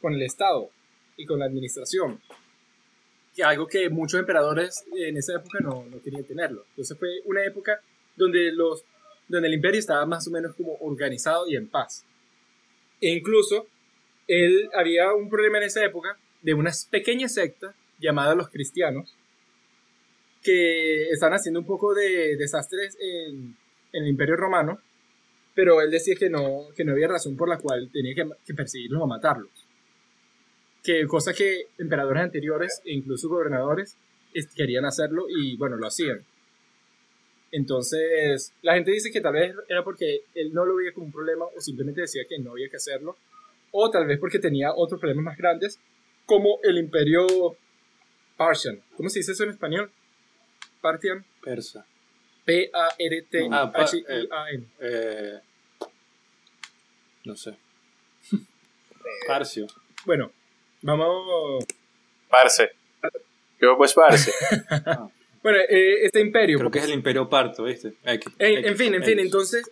con 0.00 0.14
el 0.14 0.22
Estado 0.22 0.70
y 1.16 1.24
con 1.26 1.38
la 1.38 1.46
administración. 1.46 2.20
Que 3.34 3.42
algo 3.42 3.66
que 3.66 3.88
muchos 3.88 4.20
emperadores 4.20 4.84
en 4.94 5.16
esa 5.16 5.36
época 5.36 5.58
no, 5.60 5.84
no 5.86 6.02
querían 6.02 6.24
tenerlo. 6.24 6.64
Entonces 6.70 6.98
fue 6.98 7.20
una 7.24 7.44
época 7.44 7.80
donde, 8.16 8.52
los, 8.52 8.84
donde 9.28 9.48
el 9.48 9.54
imperio 9.54 9.78
estaba 9.78 10.04
más 10.04 10.28
o 10.28 10.30
menos 10.30 10.54
como 10.54 10.76
organizado 10.80 11.48
y 11.48 11.56
en 11.56 11.68
paz. 11.68 12.04
E 13.00 13.08
incluso, 13.10 13.66
él 14.28 14.68
había 14.74 15.12
un 15.14 15.30
problema 15.30 15.58
en 15.58 15.64
esa 15.64 15.84
época 15.84 16.18
de 16.42 16.54
una 16.54 16.70
pequeña 16.90 17.28
secta 17.28 17.74
llamada 17.98 18.34
los 18.34 18.48
cristianos 18.50 19.16
que 20.42 21.08
están 21.10 21.32
haciendo 21.32 21.60
un 21.60 21.66
poco 21.66 21.94
de 21.94 22.36
desastres 22.36 22.96
en 23.00 23.56
el 23.92 24.08
imperio 24.08 24.36
romano 24.36 24.80
pero 25.54 25.80
él 25.80 25.90
decía 25.90 26.14
que 26.18 26.30
no, 26.30 26.68
que 26.76 26.84
no 26.84 26.92
había 26.92 27.08
razón 27.08 27.36
por 27.36 27.48
la 27.48 27.58
cual 27.58 27.90
tenía 27.92 28.14
que, 28.14 28.28
que 28.46 28.54
perseguirlos 28.54 29.02
o 29.02 29.06
matarlos. 29.06 29.50
Que 30.82 31.06
cosa 31.06 31.32
que 31.32 31.66
emperadores 31.78 32.22
anteriores 32.22 32.80
e 32.84 32.92
incluso 32.92 33.28
gobernadores 33.28 33.96
es- 34.34 34.48
querían 34.54 34.84
hacerlo 34.84 35.26
y 35.28 35.56
bueno, 35.56 35.76
lo 35.76 35.86
hacían. 35.86 36.24
Entonces, 37.50 38.52
la 38.62 38.74
gente 38.74 38.90
dice 38.92 39.10
que 39.10 39.20
tal 39.20 39.34
vez 39.34 39.54
era 39.68 39.84
porque 39.84 40.22
él 40.34 40.54
no 40.54 40.64
lo 40.64 40.76
veía 40.76 40.92
como 40.92 41.06
un 41.06 41.12
problema 41.12 41.44
o 41.44 41.60
simplemente 41.60 42.00
decía 42.00 42.22
que 42.28 42.38
no 42.38 42.52
había 42.52 42.68
que 42.70 42.76
hacerlo, 42.76 43.16
o 43.72 43.90
tal 43.90 44.06
vez 44.06 44.18
porque 44.18 44.38
tenía 44.38 44.72
otros 44.74 44.98
problemas 45.00 45.24
más 45.24 45.36
grandes, 45.38 45.78
como 46.24 46.58
el 46.62 46.78
imperio 46.78 47.26
Parthian. 48.36 48.80
¿Cómo 48.96 49.10
se 49.10 49.18
dice 49.18 49.32
eso 49.32 49.44
en 49.44 49.50
español? 49.50 49.90
Parthian. 50.80 51.24
Persa. 51.42 51.84
P-A-R-T-H-I-A-N. 52.44 54.64
Eh, 54.80 55.38
no 57.24 57.36
sé. 57.36 57.56
Parcio. 59.26 59.66
Bueno, 60.04 60.30
vamos. 60.82 61.64
Parce. 62.28 62.70
Yo 63.60 63.76
pues 63.76 63.94
parce. 63.94 64.32
Bueno, 65.42 65.58
eh, 65.68 66.04
este 66.04 66.20
imperio. 66.20 66.56
Creo 66.56 66.70
que 66.70 66.78
es 66.78 66.84
el 66.84 66.92
Imperio 66.92 67.28
Parto, 67.28 67.64
¿viste? 67.64 67.94
X, 68.04 68.32
En, 68.38 68.58
X, 68.58 68.66
en 68.70 68.76
fin, 68.76 68.94
en 68.94 69.02
fin, 69.02 69.18
entonces, 69.18 69.68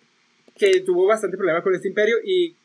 que 0.59 0.81
tuvo 0.81 1.07
bastante 1.07 1.37
problemas 1.37 1.63
con 1.63 1.73
este 1.73 1.87
imperio 1.87 2.17
y 2.25 2.57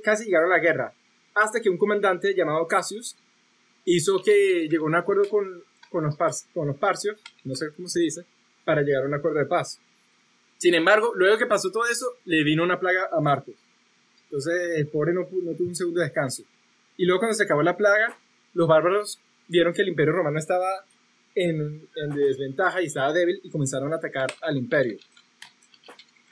casi 0.00 0.26
llegaron 0.26 0.52
a 0.52 0.56
la 0.58 0.62
guerra. 0.62 0.92
Hasta 1.34 1.60
que 1.60 1.68
un 1.68 1.76
comandante 1.76 2.32
llamado 2.36 2.68
Cassius 2.68 3.16
hizo 3.84 4.22
que 4.22 4.68
llegó 4.70 4.84
a 4.84 4.88
un 4.90 4.94
acuerdo 4.94 5.28
con, 5.28 5.64
con, 5.90 6.04
los, 6.04 6.16
pars- 6.16 6.46
con 6.54 6.68
los 6.68 6.76
parcios, 6.76 7.18
no 7.42 7.56
sé 7.56 7.72
cómo 7.74 7.88
se 7.88 7.98
dice, 7.98 8.22
para 8.64 8.82
llegar 8.82 9.04
a 9.04 9.06
un 9.06 9.14
acuerdo 9.14 9.38
de 9.38 9.46
paz. 9.46 9.80
Sin 10.58 10.74
embargo, 10.74 11.12
luego 11.14 11.38
que 11.38 11.46
pasó 11.46 11.70
todo 11.70 11.84
eso, 11.90 12.06
le 12.24 12.44
vino 12.44 12.62
una 12.62 12.78
plaga 12.78 13.08
a 13.12 13.20
Marcos. 13.20 13.54
Entonces, 14.24 14.78
el 14.78 14.86
pobre 14.88 15.12
no, 15.12 15.26
tuvo 15.26 15.68
un 15.68 15.74
segundo 15.74 16.00
de 16.00 16.06
descanso. 16.06 16.44
Y 16.96 17.04
luego 17.04 17.20
cuando 17.20 17.34
se 17.34 17.44
acabó 17.44 17.62
la 17.62 17.76
plaga, 17.76 18.16
los 18.54 18.68
bárbaros 18.68 19.18
vieron 19.48 19.74
que 19.74 19.82
el 19.82 19.88
imperio 19.88 20.12
romano 20.12 20.38
estaba 20.38 20.84
en, 21.34 21.88
en 21.96 22.10
desventaja 22.14 22.80
y 22.80 22.86
estaba 22.86 23.12
débil 23.12 23.40
y 23.42 23.50
comenzaron 23.50 23.92
a 23.92 23.96
atacar 23.96 24.32
al 24.42 24.56
imperio 24.56 24.98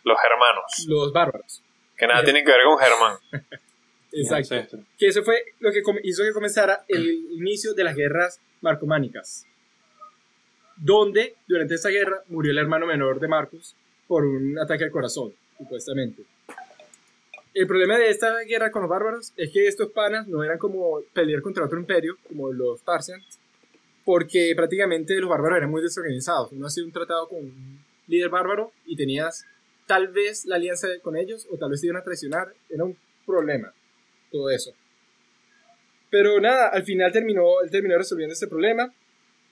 Los 0.04 0.18
hermanos. 0.30 0.86
los 0.86 1.12
bárbaros. 1.12 1.62
Que 1.96 2.06
nada 2.06 2.22
tienen 2.24 2.44
que 2.44 2.52
ver 2.52 2.60
con 2.64 2.78
Germán. 2.78 3.18
Exacto. 4.12 4.78
Que 4.98 5.08
eso 5.08 5.22
fue 5.22 5.44
lo 5.60 5.70
que 5.70 5.82
hizo 6.04 6.22
que 6.24 6.32
comenzara 6.32 6.84
el 6.88 7.06
inicio 7.32 7.74
de 7.74 7.84
las 7.84 7.94
guerras 7.94 8.40
marcománicas. 8.60 9.46
Donde, 10.82 11.34
durante 11.46 11.74
esta 11.74 11.90
guerra, 11.90 12.22
murió 12.28 12.52
el 12.52 12.58
hermano 12.58 12.86
menor 12.86 13.20
de 13.20 13.28
Marcus 13.28 13.76
por 14.08 14.24
un 14.24 14.58
ataque 14.58 14.84
al 14.84 14.90
corazón, 14.90 15.32
supuestamente. 15.58 16.22
El 17.52 17.66
problema 17.66 17.98
de 17.98 18.08
esta 18.08 18.38
guerra 18.40 18.70
con 18.70 18.82
los 18.82 18.90
bárbaros 18.90 19.32
es 19.36 19.50
que 19.50 19.66
estos 19.66 19.90
panas 19.90 20.26
no 20.26 20.42
eran 20.42 20.56
como 20.56 21.02
pelear 21.12 21.42
contra 21.42 21.64
otro 21.64 21.78
imperio, 21.78 22.16
como 22.26 22.50
los 22.50 22.80
Parsians, 22.80 23.38
porque 24.04 24.52
prácticamente 24.56 25.20
los 25.20 25.28
bárbaros 25.28 25.58
eran 25.58 25.70
muy 25.70 25.82
desorganizados. 25.82 26.52
Uno 26.52 26.66
hacía 26.66 26.84
un 26.84 26.92
tratado 26.92 27.28
con 27.28 27.40
un 27.40 27.84
líder 28.06 28.30
bárbaro 28.30 28.72
y 28.86 28.96
tenías 28.96 29.44
tal 29.86 30.08
vez 30.08 30.46
la 30.46 30.56
alianza 30.56 30.88
con 31.02 31.16
ellos 31.16 31.46
o 31.50 31.58
tal 31.58 31.70
vez 31.70 31.80
te 31.80 31.88
iban 31.88 32.00
a 32.00 32.04
traicionar. 32.04 32.54
Era 32.70 32.84
un 32.84 32.96
problema 33.26 33.74
todo 34.32 34.48
eso. 34.48 34.72
Pero 36.08 36.40
nada, 36.40 36.68
al 36.68 36.84
final 36.84 37.12
terminó, 37.12 37.60
él 37.62 37.70
terminó 37.70 37.98
resolviendo 37.98 38.32
este 38.32 38.48
problema 38.48 38.92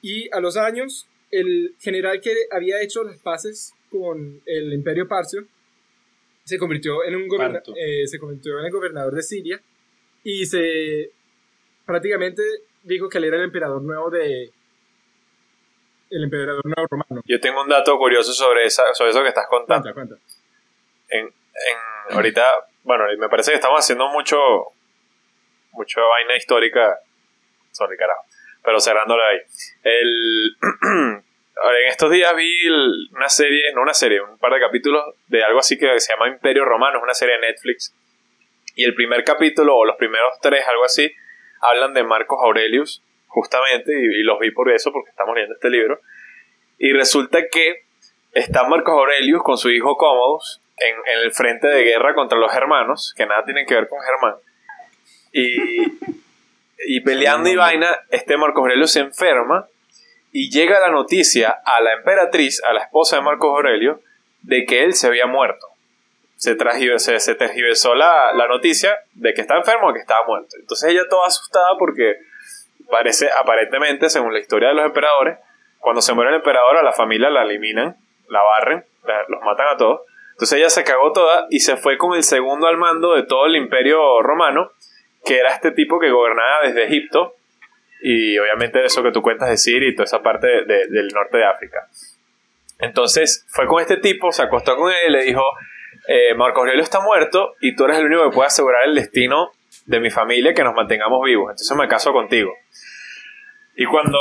y 0.03 0.29
a 0.33 0.41
los 0.41 0.57
años 0.57 1.07
el 1.31 1.75
general 1.81 2.21
que 2.21 2.33
había 2.51 2.81
hecho 2.83 3.03
las 3.05 3.19
paces 3.19 3.75
con 3.91 4.41
el 4.47 4.73
imperio 4.73 5.07
parcio 5.09 5.45
se 6.45 6.59
convirtió 6.59 7.05
en 7.05 7.17
un 7.17 7.29
goberna- 7.29 7.63
eh, 7.77 8.07
se 8.07 8.19
convirtió 8.19 8.59
en 8.59 8.67
el 8.67 8.73
gobernador 8.73 9.15
de 9.15 9.23
Siria 9.23 9.61
y 10.25 10.47
se 10.47 11.11
prácticamente 11.85 12.43
dijo 12.83 13.09
que 13.09 13.19
él 13.19 13.25
era 13.25 13.37
el 13.37 13.45
emperador 13.45 13.83
nuevo 13.83 14.11
de 14.11 14.51
el 16.11 16.25
emperador 16.25 16.65
nuevo 16.65 16.87
romano. 16.91 17.21
Yo 17.27 17.39
tengo 17.39 17.63
un 17.63 17.69
dato 17.69 17.97
curioso 17.99 18.33
sobre, 18.33 18.65
esa, 18.65 18.95
sobre 18.95 19.11
eso 19.11 19.23
que 19.23 19.29
estás 19.29 19.47
contando. 19.49 19.93
Cuenta, 19.93 20.17
cuenta. 20.17 20.33
en, 21.11 21.27
en- 21.27 22.15
ahorita, 22.17 22.43
bueno, 22.83 23.05
me 23.19 23.29
parece 23.29 23.51
que 23.51 23.57
estamos 23.57 23.79
haciendo 23.81 24.09
mucho, 24.09 24.39
mucho 25.73 26.01
vaina 26.01 26.35
histórica, 26.37 26.99
sorry 27.73 27.99
carajo, 27.99 28.23
pero 28.63 28.81
cerrándola 28.81 29.23
ahí. 29.29 29.39
El, 29.83 30.57
en 31.23 31.87
estos 31.89 32.11
días 32.11 32.35
vi 32.37 32.69
una 33.15 33.29
serie, 33.29 33.73
no 33.75 33.83
una 33.83 33.95
serie, 33.95 34.21
un 34.21 34.39
par 34.39 34.53
de 34.53 34.61
capítulos 34.61 35.03
de 35.27 35.43
algo 35.43 35.59
así 35.59 35.79
que 35.79 35.99
se 36.01 36.13
llama 36.13 36.29
Imperio 36.29 36.65
Romano, 36.65 36.99
es 36.99 37.03
una 37.03 37.15
serie 37.15 37.37
de 37.37 37.49
Netflix, 37.49 37.95
y 38.75 38.85
el 38.85 38.95
primer 38.95 39.25
capítulo, 39.25 39.77
o 39.77 39.85
los 39.85 39.97
primeros 39.97 40.33
tres, 40.41 40.65
algo 40.69 40.85
así, 40.85 41.13
hablan 41.61 41.95
de 41.95 42.05
Marcos 42.05 42.39
Aurelius, 42.43 43.03
justamente, 43.27 43.93
y, 43.93 44.21
y 44.21 44.23
los 44.23 44.39
vi 44.39 44.51
por 44.53 44.71
eso, 44.71 44.93
porque 44.93 45.11
estamos 45.11 45.35
leyendo 45.35 45.55
este 45.55 45.71
libro, 45.71 46.01
y 46.79 46.93
resulta 46.93 47.49
que 47.51 47.83
está 48.33 48.65
Marcos 48.69 48.93
Aurelius 48.93 49.43
con 49.43 49.59
su 49.59 49.71
hijo 49.71 49.97
Commodus 49.97 50.63
en, 50.77 50.95
en 50.95 51.25
el 51.25 51.33
frente 51.33 51.67
de 51.67 51.83
guerra 51.83 52.15
contra 52.15 52.39
los 52.39 52.53
germanos, 52.53 53.15
que 53.17 53.27
nada 53.27 53.45
tienen 53.45 53.67
que 53.67 53.75
ver 53.75 53.89
con 53.89 53.99
Germán. 54.01 54.37
Y, 55.33 55.83
y 56.89 57.01
peleando 57.03 57.49
y 57.49 57.57
vaina, 57.57 57.97
este 58.11 58.37
Marcos 58.37 58.63
Aurelius 58.63 58.93
se 58.93 59.01
enferma 59.01 59.67
y 60.33 60.51
llega 60.51 60.81
la 60.81 60.89
noticia 60.91 61.57
a 61.65 61.81
la 61.83 61.93
emperatriz, 61.95 62.63
a 62.65 62.73
la 62.73 62.83
esposa 62.83 63.17
de 63.17 63.23
Marcos 63.23 63.49
Aurelio, 63.49 64.01
de 64.43 64.65
que 64.65 64.85
él 64.85 64.95
se 64.95 65.07
había 65.07 65.27
muerto. 65.27 65.67
Se, 66.37 66.57
se, 66.99 67.21
se 67.21 67.35
tergiversó 67.35 67.95
la, 67.95 68.33
la 68.33 68.47
noticia 68.47 68.97
de 69.15 69.35
que 69.35 69.41
estaba 69.41 69.61
enfermo 69.61 69.89
o 69.89 69.93
que 69.93 70.01
estaba 70.01 70.27
muerto. 70.27 70.57
Entonces 70.61 70.91
ella 70.91 71.03
toda 71.11 71.27
asustada 71.27 71.77
porque 71.79 72.15
parece, 72.91 73.29
aparentemente, 73.39 74.09
según 74.09 74.33
la 74.33 74.39
historia 74.39 74.69
de 74.69 74.75
los 74.75 74.87
emperadores, 74.87 75.39
cuando 75.81 76.01
se 76.01 76.15
muere 76.15 76.31
el 76.31 76.37
emperador 76.37 76.77
a 76.77 76.83
la 76.83 76.93
familia 76.93 77.29
la 77.31 77.43
eliminan, 77.43 77.97
la 78.29 78.43
barren, 78.43 78.85
la- 79.05 79.25
los 79.29 79.43
matan 79.43 79.67
a 79.75 79.77
todos. 79.77 80.01
Entonces 80.33 80.59
ella 80.59 80.71
se 80.71 80.85
cagó 80.85 81.13
toda 81.13 81.47
y 81.51 81.61
se 81.61 81.77
fue 81.77 81.99
con 81.99 82.15
el 82.15 82.23
segundo 82.23 82.67
al 82.69 82.77
mando 82.77 83.15
de 83.15 83.25
todo 83.25 83.47
el 83.47 83.57
imperio 83.57 84.23
romano, 84.23 84.71
que 85.25 85.39
era 85.39 85.53
este 85.53 85.73
tipo 85.73 85.99
que 85.99 86.11
gobernaba 86.11 86.63
desde 86.65 86.85
Egipto 86.85 87.35
y 88.03 88.39
obviamente 88.39 88.85
eso 88.85 89.03
que 89.03 89.11
tú 89.13 89.23
cuentas 89.23 89.49
de 89.51 89.57
Siria 89.57 89.89
y 89.89 89.95
toda 89.95 90.05
esa 90.05 90.23
parte 90.23 90.47
de- 90.47 90.65
de- 90.65 90.87
del 90.89 91.09
norte 91.09 91.39
de 91.39 91.45
África. 91.45 91.89
Entonces 92.79 93.45
fue 93.49 93.67
con 93.67 93.81
este 93.81 93.97
tipo, 93.97 94.31
se 94.33 94.43
acostó 94.43 94.77
con 94.77 94.91
él 94.91 94.97
y 95.09 95.11
le 95.13 95.23
dijo, 95.25 95.43
eh, 96.07 96.35
Marco 96.35 96.61
Aurelio 96.61 96.83
está 96.83 97.01
muerto 97.01 97.55
y 97.61 97.75
tú 97.75 97.85
eres 97.85 97.99
el 97.99 98.07
único 98.07 98.25
que 98.31 98.35
puede 98.35 98.47
asegurar 98.47 98.85
el 98.85 98.95
destino 98.95 99.51
de 99.87 100.01
mi 100.01 100.11
familia, 100.11 100.55
que 100.55 100.63
nos 100.63 100.75
mantengamos 100.75 101.21
vivos, 101.25 101.51
entonces 101.51 101.77
me 101.77 101.89
caso 101.89 102.13
contigo. 102.13 102.53
Y 103.75 103.85
cuando, 103.87 104.19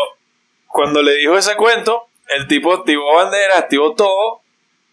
cuando 0.68 1.02
le 1.04 1.14
dijo 1.16 1.38
ese 1.38 1.56
cuento, 1.56 2.08
el 2.30 2.48
tipo 2.48 2.74
activó 2.74 3.16
bandera, 3.16 3.58
activó 3.60 3.94
todo 3.96 4.42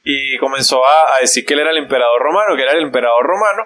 y 0.04 0.36
comenzó 0.38 0.84
a, 0.84 1.16
a 1.16 1.20
decir 1.20 1.44
que 1.46 1.54
él 1.54 1.60
era 1.60 1.70
el 1.70 1.78
emperador 1.78 2.20
romano, 2.20 2.56
que 2.56 2.62
era 2.62 2.72
el 2.72 2.82
emperador 2.82 3.24
romano. 3.24 3.64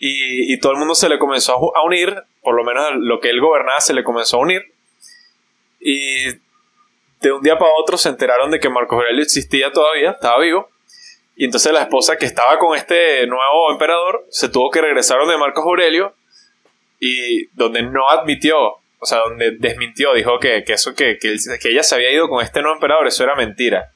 Y, 0.00 0.58
todo 0.60 0.72
el 0.72 0.78
mundo 0.78 0.94
se 0.94 1.08
le 1.08 1.18
comenzó 1.18 1.54
a, 1.76 1.84
unir, 1.84 2.14
por 2.42 2.54
lo 2.54 2.62
menos 2.62 2.92
lo 2.98 3.20
que 3.20 3.30
él 3.30 3.40
gobernaba 3.40 3.80
se 3.80 3.94
le 3.94 4.04
comenzó 4.04 4.36
a 4.36 4.40
unir. 4.40 4.62
Y 5.80 6.28
de 7.20 7.32
un 7.32 7.42
día 7.42 7.58
para 7.58 7.72
otro 7.80 7.98
se 7.98 8.08
enteraron 8.08 8.50
de 8.50 8.60
que 8.60 8.68
Marco 8.68 8.94
Aurelio 8.94 9.22
existía 9.22 9.72
todavía, 9.72 10.12
estaba 10.12 10.38
vivo. 10.40 10.68
Y 11.34 11.44
entonces 11.44 11.72
la 11.72 11.82
esposa 11.82 12.16
que 12.16 12.26
estaba 12.26 12.58
con 12.58 12.76
este 12.76 13.26
nuevo 13.26 13.72
emperador 13.72 14.26
se 14.30 14.48
tuvo 14.48 14.70
que 14.70 14.80
regresar 14.80 15.18
donde 15.18 15.36
Marcos 15.36 15.64
Aurelio 15.64 16.14
y 17.00 17.46
donde 17.54 17.82
no 17.82 18.08
admitió, 18.08 18.58
o 18.60 19.06
sea, 19.06 19.18
donde 19.18 19.52
desmintió, 19.52 20.14
dijo 20.14 20.38
que, 20.40 20.64
que 20.64 20.72
eso 20.72 20.94
que, 20.94 21.18
que, 21.18 21.36
ella 21.64 21.82
se 21.82 21.94
había 21.94 22.10
ido 22.10 22.28
con 22.28 22.44
este 22.44 22.60
nuevo 22.60 22.74
emperador, 22.74 23.06
eso 23.06 23.22
era 23.22 23.36
mentira. 23.36 23.92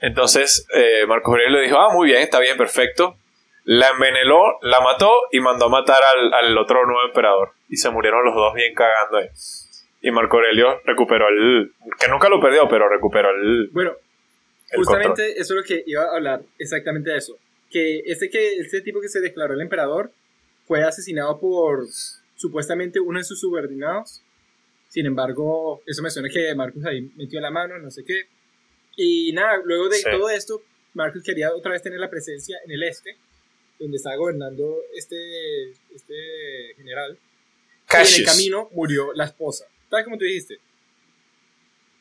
Entonces 0.00 0.66
eh, 0.74 1.04
Marcos 1.06 1.32
Aurelio 1.32 1.60
dijo, 1.60 1.78
ah, 1.78 1.92
muy 1.92 2.08
bien, 2.08 2.22
está 2.22 2.38
bien, 2.40 2.56
perfecto. 2.56 3.16
La 3.64 3.90
envenenó, 3.90 4.58
la 4.62 4.80
mató 4.80 5.10
y 5.30 5.40
mandó 5.40 5.66
a 5.66 5.68
matar 5.68 6.00
al, 6.16 6.32
al 6.34 6.58
otro 6.58 6.84
nuevo 6.84 7.02
emperador. 7.06 7.52
Y 7.68 7.76
se 7.76 7.90
murieron 7.90 8.24
los 8.24 8.34
dos 8.34 8.54
bien 8.54 8.74
cagando 8.74 9.18
ahí. 9.18 9.28
Y 10.00 10.10
Marco 10.10 10.36
Aurelio 10.36 10.80
recuperó 10.84 11.28
el... 11.28 11.72
que 12.00 12.08
nunca 12.08 12.28
lo 12.28 12.40
perdió, 12.40 12.68
pero 12.68 12.88
recuperó 12.88 13.30
el... 13.30 13.68
Bueno, 13.72 13.92
el 14.70 14.78
Justamente 14.78 15.08
control. 15.22 15.28
eso 15.42 15.54
es 15.54 15.60
lo 15.60 15.62
que 15.62 15.84
iba 15.86 16.02
a 16.02 16.16
hablar, 16.16 16.42
exactamente 16.58 17.10
de 17.10 17.18
eso. 17.18 17.38
Que 17.70 18.00
este, 18.06 18.28
que 18.30 18.56
este 18.56 18.80
tipo 18.80 19.00
que 19.00 19.08
se 19.08 19.20
declaró 19.20 19.54
el 19.54 19.60
emperador 19.60 20.10
fue 20.66 20.82
asesinado 20.82 21.38
por 21.38 21.84
supuestamente 22.34 22.98
uno 22.98 23.18
de 23.20 23.24
sus 23.24 23.38
subordinados. 23.40 24.22
Sin 24.88 25.06
embargo, 25.06 25.82
eso 25.86 26.02
me 26.02 26.10
suena 26.10 26.28
que 26.28 26.52
Marcus 26.56 26.84
ahí 26.84 27.02
metió 27.16 27.40
la 27.40 27.50
mano, 27.52 27.78
no 27.78 27.90
sé 27.90 28.02
qué. 28.04 28.22
Y 28.96 29.32
nada, 29.32 29.58
luego 29.64 29.88
de 29.88 29.96
Sí. 29.98 30.10
todo 30.10 30.28
esto, 30.30 30.62
Marcus 30.94 31.22
quería 31.22 31.54
otra 31.54 31.72
vez 31.72 31.82
tener 31.82 32.00
la 32.00 32.10
presencia 32.10 32.58
en 32.64 32.72
el 32.72 32.82
este, 32.82 33.16
donde 33.82 33.96
estaba 33.96 34.16
gobernando 34.16 34.80
este, 34.94 35.70
este 35.94 36.14
general. 36.76 37.18
Y 37.92 37.96
en 37.96 38.20
el 38.20 38.24
camino 38.24 38.70
murió 38.72 39.12
la 39.12 39.24
esposa. 39.24 39.66
Tal 39.90 40.04
como 40.04 40.16
tú 40.16 40.24
dijiste. 40.24 40.58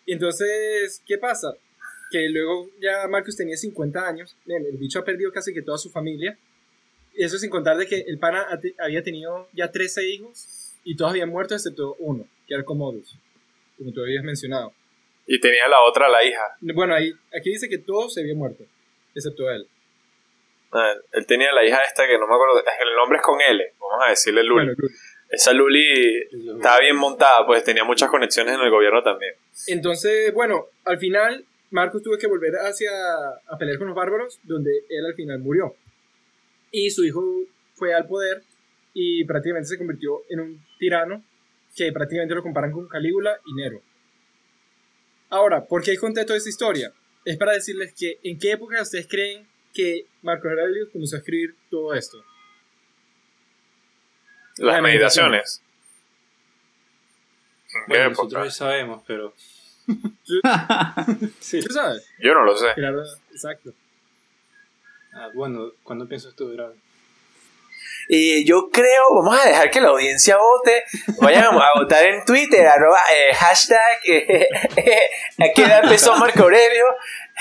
Y 0.05 0.13
entonces, 0.13 1.01
¿qué 1.05 1.17
pasa? 1.17 1.53
que 2.11 2.27
luego 2.29 2.69
ya 2.79 3.07
Marcus 3.07 3.37
tenía 3.37 3.55
50 3.55 4.07
años, 4.07 4.35
el 4.45 4.77
bicho 4.77 4.99
ha 4.99 5.05
perdido 5.05 5.31
casi 5.31 5.53
que 5.53 5.61
toda 5.61 5.77
su 5.77 5.89
familia, 5.89 6.37
y 7.15 7.23
eso 7.23 7.37
sin 7.37 7.49
contar 7.49 7.77
de 7.77 7.87
que 7.87 8.01
el 8.05 8.19
pana 8.19 8.45
había 8.77 9.01
tenido 9.01 9.47
ya 9.53 9.71
13 9.71 10.09
hijos 10.09 10.75
y 10.83 10.95
todos 10.95 11.11
habían 11.11 11.29
muerto 11.29 11.55
excepto 11.55 11.95
uno, 11.99 12.27
que 12.47 12.53
era 12.53 12.63
Commodus, 12.63 13.15
como 13.77 13.91
tú 13.93 14.01
habías 14.01 14.23
mencionado. 14.25 14.73
Y 15.25 15.39
tenía 15.39 15.67
la 15.69 15.81
otra, 15.87 16.09
la 16.09 16.23
hija. 16.25 16.57
Bueno, 16.59 16.93
ahí, 16.93 17.13
aquí 17.35 17.51
dice 17.51 17.69
que 17.69 17.77
todos 17.77 18.13
se 18.13 18.21
habían 18.21 18.37
muerto, 18.37 18.65
excepto 19.15 19.49
él. 19.49 19.67
Ah, 20.73 20.93
Él 21.11 21.25
tenía 21.25 21.51
la 21.51 21.65
hija 21.65 21.79
esta 21.83 22.07
que 22.07 22.17
no 22.17 22.27
me 22.27 22.33
acuerdo. 22.33 22.59
El 22.59 22.95
nombre 22.95 23.17
es 23.17 23.23
con 23.23 23.39
L. 23.41 23.73
Vamos 23.79 24.05
a 24.05 24.09
decirle 24.09 24.43
Luli. 24.43 24.65
Bueno, 24.65 24.73
Luli. 24.77 24.93
Esa 25.29 25.53
Luli 25.53 26.27
estaba 26.55 26.79
bien 26.79 26.97
montada, 26.97 27.45
pues 27.45 27.63
tenía 27.63 27.85
muchas 27.85 28.09
conexiones 28.09 28.55
en 28.55 28.61
el 28.61 28.69
gobierno 28.69 29.01
también. 29.01 29.33
Entonces, 29.67 30.33
bueno, 30.33 30.65
al 30.83 30.97
final 30.97 31.45
Marcus 31.69 32.03
tuvo 32.03 32.17
que 32.17 32.27
volver 32.27 32.53
hacia 32.55 32.91
a 33.47 33.57
pelear 33.57 33.77
con 33.77 33.87
los 33.87 33.95
bárbaros, 33.95 34.39
donde 34.43 34.71
él 34.89 35.05
al 35.05 35.15
final 35.15 35.39
murió. 35.39 35.75
Y 36.69 36.89
su 36.89 37.05
hijo 37.05 37.23
fue 37.75 37.93
al 37.93 38.07
poder 38.07 38.43
y 38.93 39.23
prácticamente 39.23 39.69
se 39.69 39.77
convirtió 39.77 40.23
en 40.29 40.41
un 40.41 40.65
tirano 40.77 41.23
que 41.75 41.93
prácticamente 41.93 42.35
lo 42.35 42.43
comparan 42.43 42.73
con 42.73 42.89
Calígula 42.89 43.39
y 43.45 43.53
Nero. 43.53 43.81
Ahora, 45.29 45.63
¿por 45.63 45.81
qué 45.81 45.97
conté 45.97 46.25
toda 46.25 46.37
esta 46.37 46.49
historia? 46.49 46.91
Es 47.23 47.37
para 47.37 47.53
decirles 47.53 47.93
que 47.97 48.19
en 48.23 48.37
qué 48.37 48.51
época 48.51 48.81
ustedes 48.81 49.07
creen 49.07 49.47
que 49.73 50.05
Marcos 50.21 50.51
Aurelius 50.51 50.89
comenzó 50.91 51.15
a 51.15 51.19
escribir 51.19 51.55
todo 51.69 51.93
esto. 51.93 52.23
Las 54.57 54.73
Las 54.73 54.81
meditaciones. 54.81 55.61
¿En 57.73 57.81
qué 57.81 57.85
Bueno, 57.87 58.09
nosotros 58.09 58.45
ya 58.45 58.51
sabemos, 58.51 59.03
pero. 59.07 59.33
sí. 61.39 61.61
¿Tú 61.61 61.73
sabes? 61.73 62.07
Yo 62.19 62.33
no 62.33 62.43
lo 62.43 62.55
sé. 62.57 62.73
Claro, 62.75 63.01
exacto. 63.31 63.73
Ah, 65.13 65.29
bueno, 65.33 65.71
¿cuándo 65.83 66.07
piensas 66.07 66.35
tú, 66.35 66.49
Gerardo? 66.51 66.75
Y 68.07 68.45
yo 68.45 68.69
creo, 68.69 69.03
vamos 69.15 69.39
a 69.39 69.47
dejar 69.47 69.69
que 69.69 69.81
la 69.81 69.89
audiencia 69.89 70.37
vote. 70.37 70.83
Vayan 71.21 71.45
a 71.45 71.73
votar 71.79 72.05
en 72.05 72.23
Twitter, 72.25 72.65
arroba, 72.67 72.99
eh, 73.13 73.33
hashtag, 73.33 73.99
eh, 74.07 74.47
¿a 75.39 75.53
qué 75.53 75.63
edad 75.63 75.83
empezó 75.83 76.15
Marco 76.17 76.43
Aurelio? 76.43 76.85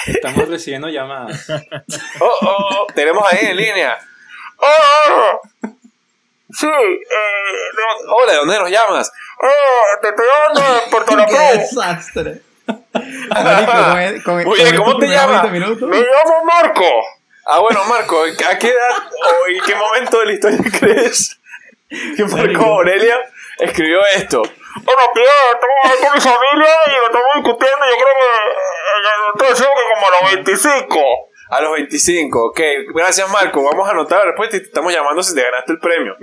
Estamos 0.06 0.48
recibiendo 0.48 0.88
llamadas. 0.88 1.46
Oh, 2.20 2.38
oh, 2.42 2.56
oh, 2.70 2.86
tenemos 2.94 3.24
ahí 3.32 3.46
en 3.46 3.56
línea. 3.56 3.98
Oh, 4.56 4.66
oh, 4.66 5.40
oh. 5.64 5.68
Sí, 6.52 6.66
eh, 6.66 7.70
no- 7.76 8.12
hola, 8.14 8.32
¿de 8.32 8.38
dónde 8.38 8.58
nos 8.58 8.70
llamas? 8.70 9.12
Oh, 9.42 10.00
te 10.02 10.08
estoy 10.08 10.26
llamando 10.26 10.60
de 10.74 10.90
Puerto 10.90 11.16
La 11.16 11.26
¡Qué 11.26 11.32
Cruz. 11.32 11.52
desastre! 11.70 12.42
Marico, 13.30 14.24
con- 14.24 14.42
con- 14.44 14.52
Oye, 14.52 14.74
con 14.76 14.84
¿cómo 14.84 14.98
te 14.98 15.06
llamas? 15.06 15.42
20 15.42 15.60
minutos, 15.60 15.88
Me 15.88 15.96
llamo 15.98 16.44
Marco. 16.44 16.84
Ah, 17.46 17.58
bueno, 17.60 17.84
Marco, 17.84 18.22
¿a 18.22 18.58
qué 18.58 18.68
edad 18.68 19.10
o 19.12 19.46
en 19.48 19.60
qué 19.64 19.74
momento 19.74 20.18
de 20.20 20.26
la 20.26 20.32
historia 20.32 20.58
crees 20.78 21.38
que 21.88 22.24
Marco. 22.24 22.64
Aurelio 22.64 23.14
escribió 23.58 24.00
esto? 24.14 24.42
Bueno, 24.76 25.02
tío, 25.14 25.22
estamos 25.54 25.78
ahí 25.84 26.04
con 26.04 26.14
mi 26.14 26.20
familia 26.20 26.74
y 26.86 26.90
lo 26.90 27.06
estamos 27.06 27.30
discutiendo. 27.36 27.84
Yo 27.90 27.96
creo 27.96 28.14
que. 28.20 29.42
Entonces, 29.44 29.66
que 29.66 29.94
como 29.94 30.06
a 30.06 30.10
los 30.10 30.34
25. 30.34 30.98
A 31.50 31.60
los 31.60 31.72
25, 31.72 32.44
ok. 32.46 32.60
Gracias, 32.94 33.28
Marco. 33.30 33.64
Vamos 33.64 33.88
a 33.88 33.90
anotar 33.92 34.18
la 34.20 34.24
respuesta 34.26 34.56
y 34.56 34.60
te 34.60 34.66
estamos 34.66 34.92
llamando 34.92 35.22
si 35.22 35.34
te 35.34 35.42
ganaste 35.42 35.72
el 35.72 35.78
premio. 35.80 36.14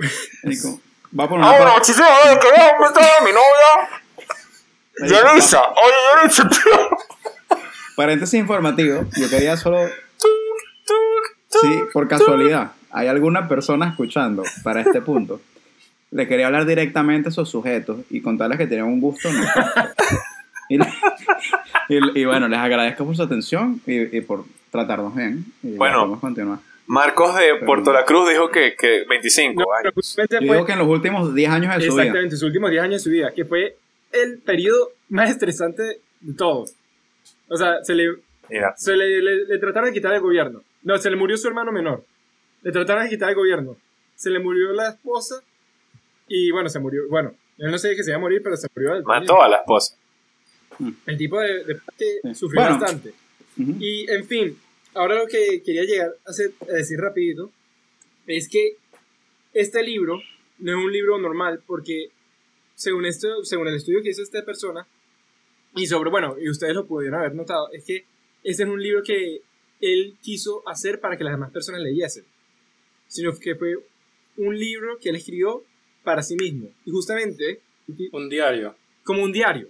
marico, 0.42 0.80
va 1.18 1.28
por 1.28 1.38
Ah, 1.38 1.42
una 1.42 1.48
bueno, 1.50 1.64
parte. 1.64 1.78
muchísimas 1.80 2.10
gracias. 2.10 2.38
Quería 2.44 2.70
invitar 2.78 3.10
a 3.18 3.24
mi 3.24 3.32
novia, 3.32 5.22
Yelisa. 5.30 5.62
Oye, 5.68 5.94
Yelisa, 6.22 6.48
tío. 6.48 7.58
Paréntesis 7.96 8.40
informativo. 8.40 9.02
Yo 9.16 9.28
quería 9.28 9.56
solo. 9.56 9.88
Sí, 11.50 11.82
por 11.92 12.08
casualidad. 12.08 12.72
¿Hay 12.90 13.08
alguna 13.08 13.48
persona 13.48 13.88
escuchando 13.88 14.42
para 14.64 14.80
este 14.80 15.02
punto? 15.02 15.40
Le 16.10 16.26
quería 16.26 16.46
hablar 16.46 16.64
directamente 16.66 17.28
a 17.28 17.30
esos 17.30 17.48
sujetos 17.50 17.98
y 18.10 18.20
contarles 18.20 18.58
que 18.58 18.66
tenían 18.66 18.86
un 18.86 19.00
gusto. 19.00 19.28
¿no? 19.32 19.40
Y, 20.70 20.76
y- 21.88 22.20
y 22.20 22.24
bueno, 22.26 22.46
les 22.46 22.58
agradezco 22.58 23.06
por 23.06 23.16
su 23.16 23.22
atención 23.22 23.80
y, 23.86 24.18
y 24.18 24.20
por 24.20 24.44
tratarnos 24.70 25.14
bien. 25.16 25.46
Y 25.62 25.76
Bueno. 25.76 26.00
podemos 26.00 26.20
continuar. 26.20 26.58
Marcos 26.86 27.34
de 27.36 27.64
Puerto 27.64 27.90
La 27.92 28.04
Cruz 28.04 28.28
dijo 28.28 28.50
que, 28.50 28.74
que 28.78 29.04
25 29.08 29.62
No, 29.62 29.66
años. 29.72 29.94
Yo 30.16 30.26
fue- 30.28 30.40
digo 30.40 30.66
que 30.66 30.72
en 30.72 30.78
los 30.78 30.88
últimos 30.88 31.34
10 31.34 31.50
años 31.50 31.74
de 31.74 31.86
su 31.86 31.92
vida. 31.94 32.02
Exactamente, 32.02 32.36
sus 32.36 32.42
últimos 32.48 32.70
10 32.70 32.82
años 32.82 32.94
de 32.96 32.98
su 33.04 33.08
vida, 33.10 33.30
que 33.34 33.46
fue 33.46 33.76
el 34.12 34.38
periodo 34.40 34.90
más 35.08 35.30
estresante 35.30 35.82
de 36.20 36.34
todos. 36.34 36.72
O 37.48 37.56
sea, 37.56 37.82
se 37.82 37.94
le, 37.94 38.16
se 38.76 38.94
le, 38.96 39.22
le- 39.22 39.44
le 39.46 39.58
trataron 39.58 39.88
de 39.88 39.94
quitar 39.94 40.12
el 40.12 40.20
gobierno. 40.20 40.60
No, 40.82 40.98
se 40.98 41.10
le 41.10 41.16
murió 41.16 41.38
su 41.38 41.48
hermano 41.48 41.72
menor. 41.72 42.04
Le 42.62 42.72
trataron 42.72 43.04
de 43.04 43.08
quitar 43.10 43.30
el 43.30 43.36
gobierno. 43.36 43.74
Se 44.16 44.28
le 44.28 44.38
murió 44.38 44.72
la 44.74 44.90
esposa. 44.90 45.36
Y 46.28 46.50
bueno, 46.50 46.68
se 46.68 46.78
murió. 46.78 47.08
Bueno, 47.08 47.34
él 47.58 47.70
no 47.70 47.78
sé 47.78 47.94
que 47.96 48.02
se 48.02 48.10
iba 48.10 48.18
a 48.18 48.20
morir, 48.20 48.40
pero 48.42 48.56
se 48.56 48.68
murió. 48.74 48.94
del 48.94 49.02
mató 49.04 49.42
a 49.42 49.48
la 49.48 49.58
esposa. 49.58 49.96
El 51.06 51.16
tipo 51.16 51.40
de, 51.40 51.64
de- 51.64 51.80
que 51.96 52.20
Sí. 52.22 52.34
sufrió 52.34 52.62
Bueno. 52.62 52.78
bastante. 52.78 53.12
Ujú. 53.58 53.74
Y 53.80 54.08
en 54.10 54.24
fin, 54.26 54.58
ahora 54.94 55.16
lo 55.16 55.26
que 55.26 55.62
quería 55.64 55.82
llegar 55.84 56.14
a, 56.26 56.30
hacer- 56.30 56.52
a 56.62 56.72
decir 56.74 56.98
rapidito 57.00 57.50
es 58.26 58.48
que 58.48 58.76
este 59.54 59.82
libro 59.82 60.20
no 60.58 60.78
es 60.78 60.84
un 60.84 60.92
libro 60.92 61.18
normal 61.18 61.62
porque 61.66 62.10
según 62.74 63.06
esto, 63.06 63.44
según 63.44 63.66
el 63.68 63.74
estudio 63.74 64.02
que 64.02 64.10
hizo 64.10 64.22
esta 64.22 64.44
persona 64.44 64.86
y 65.74 65.86
sobre, 65.86 66.10
bueno, 66.10 66.36
y 66.40 66.48
ustedes 66.48 66.74
lo 66.74 66.86
pudieron 66.86 67.18
haber 67.18 67.34
notado, 67.34 67.70
es 67.72 67.84
que 67.84 68.04
este 68.44 68.62
es 68.62 68.68
un 68.68 68.80
libro 68.82 69.02
que 69.02 69.40
él 69.80 70.16
quiso 70.22 70.62
hacer 70.68 71.00
para 71.00 71.16
que 71.16 71.24
las 71.24 71.32
demás 71.32 71.50
personas 71.50 71.80
leyesen, 71.80 72.24
sino 73.08 73.36
que 73.36 73.54
fue 73.56 73.78
un 74.36 74.56
libro 74.58 74.98
que 75.00 75.08
él 75.08 75.16
escribió 75.16 75.64
para 76.04 76.22
sí 76.22 76.36
mismo 76.36 76.70
y 76.84 76.90
justamente 76.90 77.60
Un 78.12 78.28
diario. 78.28 78.74
como 79.04 79.22
un 79.22 79.32
diario. 79.32 79.68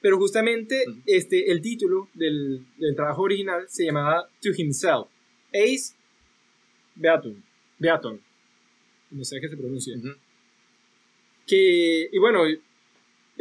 Pero 0.00 0.18
justamente 0.18 0.84
Ujú. 0.88 1.00
este, 1.06 1.50
el 1.50 1.60
título 1.60 2.08
del, 2.14 2.64
del 2.78 2.94
trabajo 2.94 3.22
original 3.22 3.66
se 3.68 3.84
llamaba 3.84 4.28
To 4.42 4.50
Himself. 4.56 5.08
Ace 5.52 5.94
Beaton. 6.94 7.42
Beaton. 7.78 8.20
No 9.10 9.24
sé 9.24 9.40
qué 9.40 9.48
se 9.48 9.56
pronuncia. 9.56 9.96
Ujú. 9.96 10.10
Que, 11.46 12.08
y 12.12 12.18
bueno, 12.18 12.44
eh, 12.46 12.58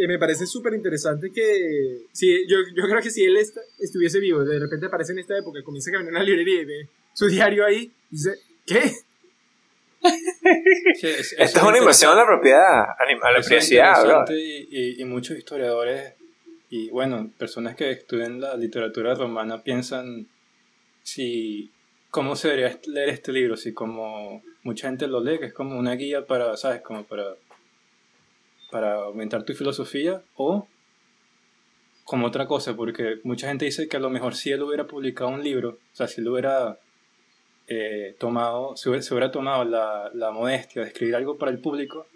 me 0.07 0.19
parece 0.19 0.45
súper 0.45 0.73
interesante 0.73 1.31
que 1.31 2.01
si, 2.11 2.47
yo, 2.47 2.57
yo 2.75 2.83
creo 2.87 3.01
que 3.01 3.09
si 3.09 3.23
él 3.23 3.35
esta- 3.37 3.61
estuviese 3.79 4.19
vivo, 4.19 4.43
de 4.43 4.59
repente 4.59 4.85
aparece 4.85 5.13
en 5.13 5.19
esta 5.19 5.37
época, 5.37 5.63
comienza 5.63 5.89
a 5.89 5.93
caminar 5.93 6.11
en 6.13 6.15
una 6.17 6.23
librería 6.25 6.61
y 6.61 6.65
ve 6.65 6.89
su 7.13 7.27
diario 7.27 7.65
ahí, 7.65 7.91
y 8.11 8.15
dice, 8.15 8.35
¿qué? 8.65 8.91
Sí, 10.95 11.07
es- 11.07 11.35
Esta 11.37 11.59
es 11.59 11.65
una 11.65 11.77
inversión 11.77 12.11
a 12.11 12.15
la 12.15 12.25
propiedad, 12.25 12.81
a 12.83 13.31
la- 13.31 13.39
interesante 13.91 14.39
y, 14.39 14.67
y- 14.71 15.01
y 15.01 15.05
muchos 15.05 15.37
historiadores 15.37 16.13
y 16.69 16.89
bueno, 16.89 17.29
personas 17.37 17.75
que 17.75 17.91
estudian 17.91 18.39
la 18.41 18.55
literatura 18.57 19.13
romana 19.15 19.61
piensan 19.63 20.27
si 21.03 21.71
cómo 22.09 22.35
se 22.35 22.49
debería 22.49 22.79
leer 22.87 23.09
este 23.09 23.31
libro, 23.31 23.55
si 23.57 23.73
como 23.73 24.41
mucha 24.63 24.87
gente 24.87 25.07
lo 25.07 25.23
lee, 25.23 25.37
que 25.39 25.45
es 25.47 25.53
como 25.53 25.77
una 25.77 25.93
guía 25.95 26.25
para, 26.25 26.55
¿sabes? 26.57 26.81
Como 26.81 27.03
para 27.03 27.23
para 28.71 28.95
aumentar 28.95 29.43
tu 29.43 29.53
filosofía 29.53 30.21
o 30.35 30.67
como 32.03 32.27
otra 32.27 32.45
cosa, 32.45 32.75
porque 32.75 33.19
mucha 33.23 33.47
gente 33.47 33.65
dice 33.65 33.87
que 33.87 33.97
a 33.97 33.99
lo 33.99 34.09
mejor 34.09 34.35
si 34.35 34.51
él 34.51 34.61
hubiera 34.63 34.85
publicado 34.85 35.29
un 35.29 35.43
libro, 35.43 35.69
o 35.69 35.95
sea, 35.95 36.07
si 36.07 36.21
él 36.21 36.27
hubiera 36.27 36.77
eh, 37.67 38.15
tomado, 38.19 38.75
hubiera, 38.85 39.01
se 39.01 39.13
hubiera 39.13 39.31
tomado 39.31 39.63
la, 39.63 40.11
la 40.13 40.31
modestia 40.31 40.81
de 40.81 40.89
escribir 40.89 41.15
algo 41.15 41.37
para 41.37 41.51
el 41.51 41.59
público, 41.59 42.07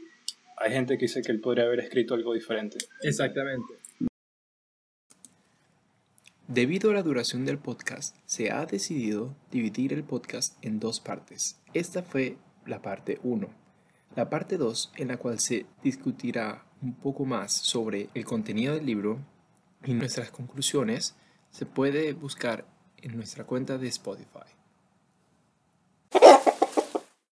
hay 0.57 0.71
gente 0.71 0.97
que 0.97 1.05
dice 1.05 1.21
que 1.21 1.31
él 1.31 1.39
podría 1.39 1.65
haber 1.65 1.79
escrito 1.79 2.13
algo 2.13 2.33
diferente. 2.33 2.77
Exactamente. 3.01 3.75
Debido 6.47 6.91
a 6.91 6.95
la 6.95 7.03
duración 7.03 7.45
del 7.45 7.59
podcast, 7.59 8.17
se 8.25 8.51
ha 8.51 8.65
decidido 8.65 9.35
dividir 9.51 9.93
el 9.93 10.03
podcast 10.03 10.57
en 10.65 10.79
dos 10.79 10.99
partes. 10.99 11.59
Esta 11.73 12.03
fue 12.03 12.37
la 12.65 12.81
parte 12.81 13.19
1. 13.23 13.47
La 14.15 14.29
parte 14.29 14.57
2, 14.57 14.93
en 14.97 15.09
la 15.09 15.17
cual 15.17 15.39
se 15.39 15.67
discutirá 15.83 16.65
un 16.81 16.95
poco 16.95 17.23
más 17.23 17.53
sobre 17.53 18.09
el 18.15 18.25
contenido 18.25 18.73
del 18.73 18.85
libro 18.85 19.19
y 19.85 19.93
nuestras 19.93 20.31
conclusiones, 20.31 21.15
se 21.51 21.65
puede 21.65 22.13
buscar 22.13 22.65
en 22.97 23.15
nuestra 23.15 23.45
cuenta 23.45 23.77
de 23.77 23.87
Spotify. 23.87 24.58